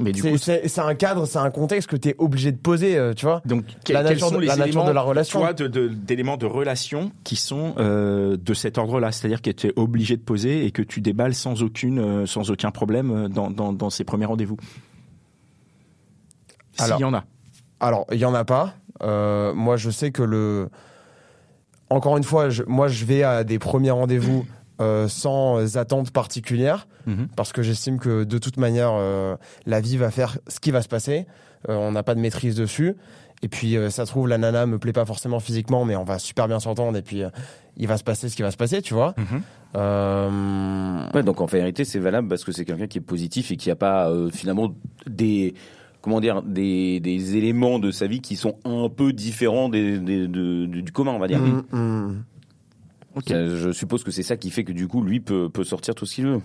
Mais 0.00 0.10
du 0.10 0.20
C'est- 0.22 0.30
coup, 0.32 0.38
C'est 0.38 0.78
un 0.80 0.94
cadre, 0.96 1.24
c'est 1.24 1.38
un 1.38 1.50
contexte 1.52 1.88
que 1.88 1.94
t'es 1.94 2.16
obligé 2.18 2.50
de 2.50 2.56
poser, 2.56 2.96
euh, 2.98 3.14
tu 3.14 3.26
vois. 3.26 3.42
donc, 3.44 3.64
que- 3.84 3.92
la 3.92 4.02
nature 4.02 4.28
sont 4.28 4.38
les 4.40 4.48
la 4.48 4.56
nature 4.56 4.84
de 4.84 4.90
la 4.90 5.00
relation. 5.02 5.38
toi, 5.38 5.52
de- 5.52 5.68
de- 5.68 5.86
d'éléments 5.86 6.36
de, 6.36 6.46
relation 6.46 7.12
qui 7.22 7.36
sont 7.36 7.74
euh, 7.78 8.36
de 8.36 8.54
cet 8.54 8.76
ordre-là, 8.76 9.12
c'est-à-dire 9.12 9.40
que 9.40 9.50
tu 9.50 9.68
es 9.68 9.72
obligé 9.76 10.16
de 10.16 10.22
poser 10.22 10.66
et 10.66 10.72
que 10.72 10.82
tu 10.82 11.00
déballes 11.00 11.34
sans 11.34 11.62
aucune, 11.62 12.00
euh, 12.00 12.26
sans 12.26 12.50
aucun 12.50 12.72
problème 12.72 13.28
dans, 13.28 13.50
dans, 13.52 13.72
dans 13.72 13.88
ces 13.90 14.02
premiers 14.02 14.26
rendez-vous? 14.26 14.56
S'il 16.72 16.98
y 16.98 17.04
en 17.04 17.14
a. 17.14 17.24
Alors, 17.78 18.04
il 18.10 18.18
y 18.18 18.24
en 18.24 18.34
a 18.34 18.44
pas. 18.44 18.74
Moi, 19.00 19.76
je 19.76 19.90
sais 19.90 20.10
que 20.10 20.22
le. 20.22 20.70
Encore 21.94 22.16
une 22.16 22.24
fois, 22.24 22.50
je, 22.50 22.62
moi, 22.66 22.88
je 22.88 23.04
vais 23.04 23.22
à 23.22 23.44
des 23.44 23.58
premiers 23.58 23.90
rendez-vous 23.92 24.44
euh, 24.80 25.06
sans 25.08 25.76
attente 25.76 26.10
particulière, 26.10 26.88
Mhm. 27.06 27.28
parce 27.36 27.52
que 27.52 27.62
j'estime 27.62 27.98
que 28.00 28.24
de 28.24 28.38
toute 28.38 28.56
manière, 28.56 28.90
euh, 28.94 29.36
la 29.66 29.80
vie 29.80 29.96
va 29.96 30.10
faire 30.10 30.38
ce 30.48 30.58
qui 30.58 30.70
va 30.72 30.82
se 30.82 30.88
passer. 30.88 31.26
Euh, 31.68 31.76
on 31.76 31.92
n'a 31.92 32.02
pas 32.02 32.14
de 32.16 32.20
maîtrise 32.20 32.56
dessus. 32.56 32.94
Et 33.42 33.48
puis, 33.48 33.76
euh, 33.76 33.90
ça 33.90 34.04
se 34.06 34.10
trouve, 34.10 34.26
la 34.26 34.38
nana 34.38 34.66
me 34.66 34.78
plaît 34.78 34.92
pas 34.92 35.04
forcément 35.04 35.38
physiquement, 35.38 35.84
mais 35.84 35.94
on 35.96 36.02
va 36.04 36.18
super 36.18 36.48
bien 36.48 36.58
s'entendre. 36.60 36.96
Et 36.98 37.02
puis, 37.02 37.22
euh, 37.22 37.28
il 37.76 37.86
va 37.86 37.98
se 37.98 38.04
passer 38.04 38.28
ce 38.28 38.34
qui 38.36 38.42
va 38.42 38.50
se 38.50 38.56
passer, 38.56 38.82
tu 38.82 38.94
vois. 38.94 39.14
Mhm. 39.16 39.42
Euh, 39.76 41.10
Ouais, 41.14 41.22
donc 41.22 41.40
en 41.40 41.46
vérité, 41.46 41.84
c'est 41.84 41.98
valable 41.98 42.28
parce 42.28 42.44
que 42.44 42.52
c'est 42.52 42.64
quelqu'un 42.64 42.86
qui 42.86 42.98
est 42.98 43.02
positif 43.02 43.50
et 43.52 43.56
qui 43.56 43.70
a 43.70 43.76
pas 43.76 44.08
euh, 44.08 44.30
finalement 44.30 44.74
des 45.06 45.54
comment 46.04 46.20
dire 46.20 46.42
des, 46.42 47.00
des 47.00 47.36
éléments 47.38 47.78
de 47.78 47.90
sa 47.90 48.06
vie 48.06 48.20
qui 48.20 48.36
sont 48.36 48.56
un 48.66 48.90
peu 48.90 49.14
différents 49.14 49.70
des, 49.70 49.98
des- 49.98 50.28
de- 50.28 50.66
du, 50.66 50.82
du 50.82 50.92
commun, 50.92 51.12
on 51.12 51.18
va 51.18 51.28
dire. 51.28 51.40
mm, 51.40 51.62
mm. 51.72 52.24
Ça, 53.26 53.56
je 53.56 53.72
suppose 53.72 54.04
que 54.04 54.10
c'est 54.10 54.22
ça 54.22 54.36
qui 54.36 54.50
fait 54.50 54.64
que 54.64 54.72
du 54.72 54.86
coup, 54.86 55.02
lui 55.02 55.20
peut, 55.20 55.48
peut 55.48 55.64
sortir 55.64 55.94
tout 55.94 56.04
ce 56.04 56.16
qu'il 56.16 56.26
veut. 56.26 56.40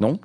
Non? 0.00 0.18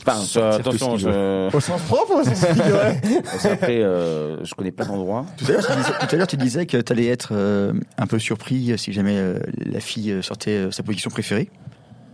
Enfin, 0.00 0.14
ce 0.20 0.38
attention, 0.38 0.92
qu'il 0.92 1.00
je, 1.00 1.54
Au 1.54 1.60
sens 1.60 1.82
propre 1.82 2.14
ou 2.14 2.20
au 2.20 2.24
sens 2.24 2.46
figuré 2.46 3.00
parce 3.24 3.42
qu'après, 3.42 3.82
euh, 3.82 4.42
je 4.44 4.54
connais 4.54 4.70
pas 4.70 4.84
l'endroit. 4.84 5.26
Tout 5.36 5.44
à 5.48 5.52
l'heure, 6.16 6.26
tu 6.28 6.36
disais, 6.38 6.64
tu 6.64 6.78
que 6.78 6.80
tu 6.82 6.92
allais 6.92 7.08
être 7.08 7.30
euh, 7.32 7.72
un 7.98 8.06
peu 8.06 8.18
surpris 8.18 8.72
si 8.78 8.92
jamais 8.94 9.18
euh, 9.18 9.38
la 9.58 9.80
fille 9.80 10.22
sortait 10.22 10.66
euh, 10.66 10.70
sa 10.70 10.82
position 10.82 11.10
préférée. 11.10 11.50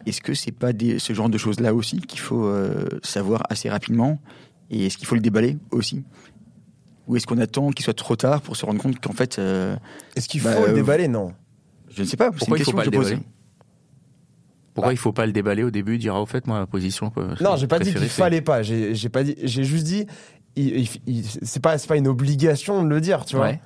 Est-ce 0.06 0.22
que 0.22 0.34
c'est 0.34 0.50
pas 0.50 0.72
des, 0.72 0.98
ce 0.98 1.12
genre 1.12 1.28
de 1.28 1.38
choses-là 1.38 1.74
aussi 1.74 1.98
qu'il 2.00 2.18
faut 2.20 2.46
euh, 2.46 2.86
savoir 3.02 3.42
assez 3.50 3.68
rapidement? 3.68 4.18
Et 4.70 4.86
est-ce 4.86 4.96
qu'il 4.96 5.06
faut 5.06 5.14
le 5.14 5.20
déballer 5.20 5.58
aussi? 5.70 6.02
Ou 7.08 7.16
est-ce 7.16 7.26
qu'on 7.26 7.38
attend 7.38 7.70
qu'il 7.70 7.84
soit 7.84 7.94
trop 7.94 8.16
tard 8.16 8.40
pour 8.42 8.56
se 8.56 8.64
rendre 8.64 8.80
compte 8.80 9.00
qu'en 9.00 9.12
fait, 9.12 9.38
euh, 9.38 9.76
Est-ce 10.16 10.28
qu'il 10.28 10.42
Bah, 10.42 10.52
faut 10.52 10.64
le 10.66 10.70
euh, 10.70 10.74
déballer? 10.74 11.08
Non. 11.08 11.32
je 11.90 12.02
ne 12.02 12.06
sais 12.06 12.16
pas. 12.16 12.30
c'est 12.32 12.38
Pourquoi 12.38 12.56
une 12.56 12.62
il 12.62 12.64
faut 12.64 12.72
question 12.72 12.76
pas 12.76 12.84
que 12.84 12.90
le 12.90 12.92
je 12.92 12.98
pose. 12.98 13.08
déballer? 13.10 13.26
Pourquoi 14.74 14.92
il 14.94 14.96
faut 14.98 15.12
pas 15.12 15.26
le 15.26 15.32
déballer 15.32 15.64
au 15.64 15.70
début, 15.70 15.98
dire 15.98 16.14
ah, 16.16 16.22
au 16.22 16.26
fait 16.26 16.46
moi 16.46 16.58
ma 16.60 16.66
position 16.66 17.12
euh, 17.18 17.34
Non, 17.42 17.56
j'ai 17.56 17.66
pas 17.66 17.78
dit 17.78 17.90
qu'il 17.90 18.00
c'est- 18.00 18.08
fallait 18.08 18.40
pas. 18.40 18.62
J'ai 18.62 18.94
j'ai 18.94 19.08
pas 19.10 19.22
dit. 19.22 19.34
J'ai 19.42 19.64
juste 19.64 19.84
dit. 19.84 20.06
c'est 21.42 21.60
pas 21.62 21.76
c'est 21.76 21.88
pas 21.88 21.96
une 21.96 22.08
obligation 22.08 22.82
de 22.82 22.88
le 22.88 23.00
dire, 23.02 23.24
tu 23.26 23.36
vois. 23.36 23.46
Ouais. 23.46 23.60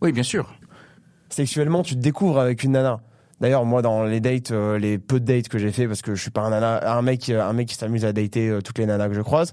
Oui, 0.00 0.12
bien 0.12 0.22
sûr. 0.22 0.54
Sexuellement, 1.28 1.82
tu 1.82 1.94
te 1.96 2.00
découvres 2.00 2.38
avec 2.38 2.62
une 2.62 2.72
nana. 2.72 3.00
D'ailleurs, 3.40 3.64
moi, 3.66 3.82
dans 3.82 4.04
les 4.04 4.20
dates, 4.20 4.50
euh, 4.50 4.78
les 4.78 4.98
peu 4.98 5.20
de 5.20 5.24
dates 5.26 5.48
que 5.48 5.58
j'ai 5.58 5.70
fait, 5.70 5.86
parce 5.86 6.00
que 6.00 6.14
je 6.14 6.22
suis 6.22 6.30
pas 6.30 6.40
un 6.42 6.50
nana, 6.50 6.96
un 6.96 7.02
mec, 7.02 7.28
un 7.28 7.52
mec 7.52 7.68
qui 7.68 7.74
s'amuse 7.74 8.04
à 8.06 8.12
dater 8.14 8.48
euh, 8.48 8.60
toutes 8.62 8.78
les 8.78 8.86
nanas 8.86 9.08
que 9.08 9.14
je 9.14 9.20
croise. 9.20 9.52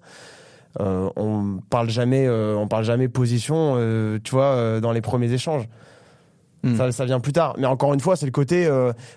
Euh, 0.82 1.10
on 1.16 1.60
parle 1.70 1.90
jamais, 1.90 2.28
euh, 2.28 2.56
on 2.56 2.68
parle 2.68 2.84
jamais 2.84 3.08
position, 3.08 3.76
euh, 3.78 4.20
tu 4.24 4.32
vois, 4.32 4.80
dans 4.82 4.92
les 4.92 5.02
premiers 5.02 5.32
échanges. 5.32 5.68
Hmm. 6.64 6.76
Ça, 6.76 6.92
ça 6.92 7.06
vient 7.06 7.20
plus 7.20 7.34
tard. 7.34 7.56
Mais 7.58 7.68
encore 7.68 7.94
une 7.94 8.00
fois, 8.00 8.16
c'est 8.16 8.26
le 8.26 8.32
côté 8.32 8.70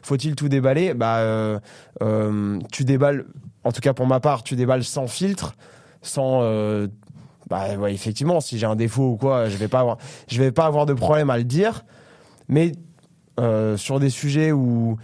faut-il 0.03 0.37
tout 0.37 0.49
déballer? 0.49 0.95
Bah, 0.95 1.61
tu 2.73 2.85
déballes. 2.85 3.27
En 3.65 3.73
tout 3.73 3.81
cas, 3.81 3.93
pour 3.93 4.07
ma 4.07 4.21
part, 4.21 4.43
tu 4.43 4.57
déballes 4.57 4.85
sans 4.85 5.09
filtre, 5.09 5.55
sans. 6.03 6.43
bah 7.49 7.77
ouais, 7.79 7.93
effectivement, 7.93 8.41
si 8.41 8.59
j'ai 8.59 8.67
un 8.67 8.77
défaut 8.77 9.11
ou 9.11 9.17
quoi, 9.17 9.49
je 9.49 9.57
vais 9.57 9.69
pas 9.69 9.81
avoir, 9.81 9.99
je 10.29 10.39
vais 10.39 10.53
pas 10.53 10.67
avoir 10.67 10.87
de 10.87 10.95
problème 10.95 11.31
à 11.31 11.39
le 11.39 11.45
dire. 11.45 11.85
Mais 12.49 12.73
sur 13.77 13.99
des 13.99 14.11
sujets 14.11 14.53
où 14.53 14.97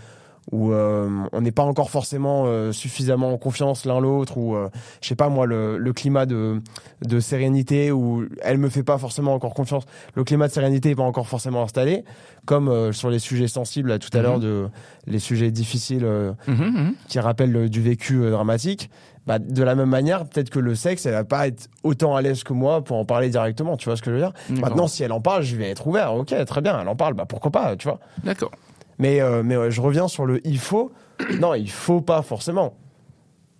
où 0.52 0.72
euh, 0.72 1.08
on 1.32 1.40
n'est 1.40 1.52
pas 1.52 1.62
encore 1.62 1.90
forcément 1.90 2.44
euh, 2.46 2.70
suffisamment 2.72 3.32
en 3.32 3.38
confiance 3.38 3.86
l'un 3.86 3.98
l'autre 4.00 4.36
ou 4.36 4.54
euh, 4.54 4.68
je 5.00 5.08
sais 5.08 5.14
pas 5.14 5.28
moi 5.28 5.46
le, 5.46 5.78
le 5.78 5.92
climat 5.92 6.26
de 6.26 6.60
de 7.02 7.20
sérénité 7.20 7.90
où 7.92 8.24
elle 8.42 8.58
me 8.58 8.68
fait 8.68 8.82
pas 8.82 8.98
forcément 8.98 9.34
encore 9.34 9.54
confiance. 9.54 9.84
Le 10.14 10.24
climat 10.24 10.48
de 10.48 10.52
sérénité 10.52 10.90
est 10.90 10.94
pas 10.94 11.02
encore 11.02 11.28
forcément 11.28 11.62
installé 11.62 12.04
comme 12.44 12.68
euh, 12.68 12.92
sur 12.92 13.08
les 13.10 13.18
sujets 13.18 13.48
sensibles 13.48 13.88
là, 13.88 13.98
tout 13.98 14.10
à 14.12 14.18
Mhm. 14.18 14.22
l'heure 14.22 14.38
de 14.40 14.68
les 15.06 15.18
sujets 15.18 15.50
difficiles 15.50 16.06
Mhm, 16.46 16.54
mhm. 16.56 16.94
qui 17.08 17.18
rappellent 17.20 17.68
du 17.70 17.80
vécu 17.82 18.30
dramatique. 18.30 18.90
Bah, 19.26 19.38
de 19.38 19.62
la 19.62 19.74
même 19.74 19.88
manière 19.88 20.26
peut-être 20.26 20.50
que 20.50 20.58
le 20.58 20.74
sexe 20.74 21.06
elle 21.06 21.14
va 21.14 21.24
pas 21.24 21.46
être 21.48 21.68
autant 21.82 22.14
à 22.14 22.20
l'aise 22.20 22.44
que 22.44 22.52
moi 22.52 22.84
pour 22.84 22.98
en 22.98 23.06
parler 23.06 23.30
directement 23.30 23.78
tu 23.78 23.86
vois 23.86 23.96
ce 23.96 24.02
que 24.02 24.10
je 24.10 24.16
veux 24.16 24.20
dire? 24.20 24.32
Maintenant 24.60 24.86
si 24.86 25.02
elle 25.02 25.12
en 25.12 25.20
parle 25.22 25.42
je 25.42 25.56
vais 25.56 25.70
être 25.70 25.86
ouvert. 25.86 26.14
Ok 26.14 26.34
très 26.44 26.60
bien 26.60 26.78
elle 26.78 26.88
en 26.88 26.94
parle. 26.96 27.14
Bah 27.14 27.24
pourquoi 27.26 27.50
pas 27.50 27.74
tu 27.76 27.88
vois? 27.88 28.00
D'accord. 28.22 28.50
Mais, 28.98 29.20
euh, 29.20 29.42
mais 29.44 29.56
ouais, 29.56 29.70
je 29.70 29.80
reviens 29.80 30.08
sur 30.08 30.26
le 30.26 30.40
il 30.46 30.58
faut. 30.58 30.92
Non, 31.40 31.54
il 31.54 31.70
faut 31.70 32.00
pas 32.00 32.22
forcément. 32.22 32.74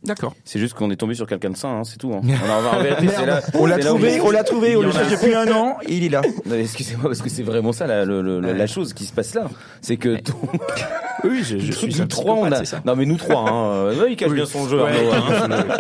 D'accord. 0.03 0.35
C'est 0.45 0.59
juste 0.59 0.75
qu'on 0.75 0.91
est 0.91 0.97
tombé 0.97 1.15
sur 1.15 1.27
quelqu'un 1.27 1.49
de 1.49 1.57
sain, 1.57 1.79
hein, 1.79 1.85
c'est 1.85 1.97
tout. 1.97 2.13
Hein. 2.13 2.21
On 2.27 2.51
a- 2.51 2.77
en 2.79 2.83
vérité, 2.83 3.09
c'est 3.17 3.25
là- 3.25 3.41
On 3.55 3.65
l'a 3.65 3.79
trouvé, 3.79 4.21
on 4.21 4.31
l'a 4.31 4.45
trouvé, 4.45 4.77
on 4.77 4.81
y 4.81 4.85
le 4.85 4.89
en 4.91 4.95
a- 4.95 4.99
cherche 4.99 5.13
depuis 5.13 5.35
un 5.35 5.51
an, 5.51 5.79
il 5.89 6.05
est 6.05 6.09
là. 6.11 6.21
Non, 6.45 6.57
Excusez-moi, 6.57 7.05
parce 7.09 7.23
que 7.23 7.31
c'est 7.31 7.43
vraiment 7.43 7.73
ça 7.73 7.87
la, 7.87 8.05
la 8.05 8.67
chose 8.67 8.93
qui 8.93 9.07
se 9.07 9.15
passe 9.15 9.33
là. 9.33 9.47
C'est 9.81 9.97
que 9.97 10.17
ton- 10.21 10.35
Oui, 11.25 11.43
je, 11.43 11.57
je 11.59 11.73
suis 11.73 11.95
nous 11.99 12.05
trois, 12.05 12.35
on 12.35 12.53
a. 12.53 12.61
Non, 12.85 12.97
mais 12.97 13.07
nous 13.07 13.17
trois, 13.17 13.49
hein. 13.49 13.67
euh, 13.77 14.07
il 14.11 14.17
cache 14.17 14.33
bien 14.33 14.45
son 14.45 14.69
jeu. 14.69 14.83
Ouais. 14.85 14.91
Arnaud, 15.11 15.55
hein. 15.55 15.79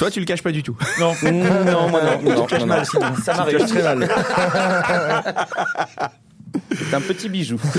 Toi, 0.00 0.10
tu 0.10 0.18
le 0.18 0.26
caches 0.26 0.42
pas 0.42 0.50
du 0.50 0.64
tout. 0.64 0.76
Non, 0.98 1.12
non, 1.22 1.88
moi 1.90 2.00
non, 2.02 2.30
non, 2.34 2.46
non, 2.50 2.66
non. 2.66 3.14
Ça 3.24 3.34
m'arrive 3.36 3.66
très 3.66 3.82
mal. 3.84 4.08
C'est 6.88 6.94
un 6.96 7.00
petit 7.00 7.28
bijou. 7.28 7.60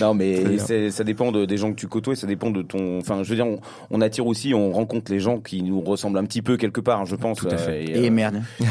Non, 0.00 0.14
mais 0.14 0.58
c'est- 0.58 0.92
ça 0.92 1.02
dépend 1.02 1.32
de, 1.32 1.44
des 1.44 1.56
gens 1.56 1.70
que 1.72 1.76
tu 1.76 1.88
côtoies, 1.88 2.14
ça 2.14 2.28
dépend 2.28 2.50
de 2.52 2.62
ton. 2.62 3.00
Enfin, 3.00 3.24
je 3.24 3.30
veux 3.30 3.34
dire, 3.34 3.46
on, 3.48 3.58
on 3.90 4.00
attire 4.00 4.28
aussi, 4.28 4.54
on 4.54 4.70
rencontre 4.70 5.10
les 5.10 5.18
gens 5.18 5.40
qui 5.40 5.60
nous 5.60 5.80
ressemblent 5.80 6.18
un 6.18 6.24
petit 6.24 6.40
peu 6.40 6.56
quelque 6.56 6.80
part, 6.80 7.04
je 7.04 7.16
pense. 7.16 7.38
Tout 7.38 7.48
à 7.50 7.56
fait. 7.56 7.84
euh, 7.96 8.02
Et 8.04 8.06
euh, 8.06 8.10
merde. 8.12 8.40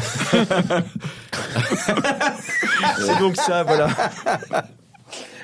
c'est 2.98 3.18
donc 3.18 3.36
ça, 3.36 3.62
voilà. 3.62 3.88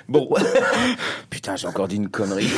Bon, 0.08 0.30
putain, 1.30 1.56
j'ai 1.56 1.66
encore 1.66 1.86
dit 1.88 1.96
une 1.96 2.08
connerie. 2.08 2.48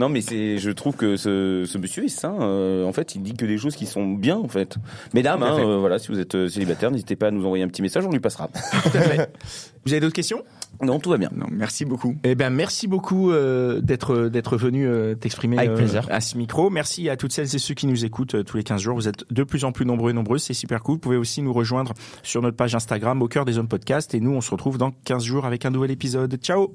Non, 0.00 0.08
mais 0.08 0.20
c'est, 0.22 0.58
je 0.58 0.70
trouve 0.70 0.96
que 0.96 1.16
ce, 1.16 1.64
ce 1.66 1.78
monsieur 1.78 2.04
est 2.04 2.08
sain. 2.08 2.34
euh, 2.40 2.84
en 2.86 2.92
fait, 2.92 3.14
il 3.14 3.22
dit 3.22 3.34
que 3.34 3.44
des 3.46 3.58
choses 3.58 3.76
qui 3.76 3.86
sont 3.86 4.06
bien, 4.08 4.36
en 4.36 4.48
fait. 4.48 4.76
Mesdames, 5.14 5.42
hein, 5.42 5.56
fait. 5.56 5.62
euh, 5.64 5.76
voilà, 5.78 5.98
si 5.98 6.08
vous 6.08 6.18
êtes 6.18 6.34
euh, 6.34 6.48
célibataire, 6.48 6.90
n'hésitez 6.90 7.14
pas 7.16 7.28
à 7.28 7.30
nous 7.30 7.44
envoyer 7.44 7.62
un 7.62 7.68
petit 7.68 7.82
message, 7.82 8.04
on 8.06 8.10
lui 8.10 8.18
passera. 8.20 8.48
Vous 9.86 9.92
avez 9.92 10.00
d'autres 10.00 10.14
questions? 10.14 10.42
Non, 10.82 10.98
tout 10.98 11.08
va 11.10 11.16
bien. 11.16 11.30
Non, 11.34 11.46
merci 11.50 11.84
beaucoup. 11.86 12.14
Eh 12.22 12.34
ben, 12.34 12.50
merci 12.50 12.86
beaucoup 12.86 13.30
euh, 13.30 13.80
d'être 13.80 14.28
d'être 14.28 14.56
venu 14.58 14.86
euh, 14.86 15.14
t'exprimer 15.14 15.56
Avec 15.58 15.70
euh, 15.70 15.74
plaisir. 15.76 16.06
à 16.10 16.20
ce 16.20 16.36
micro. 16.36 16.68
Merci 16.70 17.08
à 17.08 17.16
toutes 17.16 17.32
celles 17.32 17.54
et 17.54 17.58
ceux 17.58 17.74
qui 17.74 17.86
nous 17.86 18.04
écoutent 18.04 18.34
euh, 18.34 18.42
tous 18.44 18.56
les 18.58 18.62
15 18.62 18.80
jours. 18.80 18.94
Vous 18.96 19.08
êtes 19.08 19.24
de 19.30 19.42
plus 19.42 19.64
en 19.64 19.72
plus 19.72 19.86
nombreux 19.86 20.10
et 20.10 20.14
nombreuses. 20.14 20.42
C'est 20.42 20.54
super 20.54 20.82
cool. 20.82 20.94
Vous 20.96 21.00
pouvez 21.00 21.16
aussi 21.16 21.40
nous 21.42 21.52
rejoindre 21.54 21.94
sur 22.22 22.42
notre 22.42 22.56
page 22.56 22.74
Instagram 22.74 23.20
au 23.22 23.28
cœur 23.28 23.44
des 23.46 23.56
hommes 23.58 23.68
podcast. 23.68 24.14
Et 24.14 24.20
nous, 24.20 24.32
on 24.32 24.40
se 24.42 24.50
retrouve 24.50 24.76
dans 24.78 24.90
15 25.04 25.24
jours 25.24 25.46
avec 25.46 25.64
un 25.64 25.70
nouvel 25.70 25.90
épisode. 25.90 26.36
Ciao. 26.42 26.72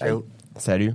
Ciao. 0.00 0.24
Salut. 0.56 0.94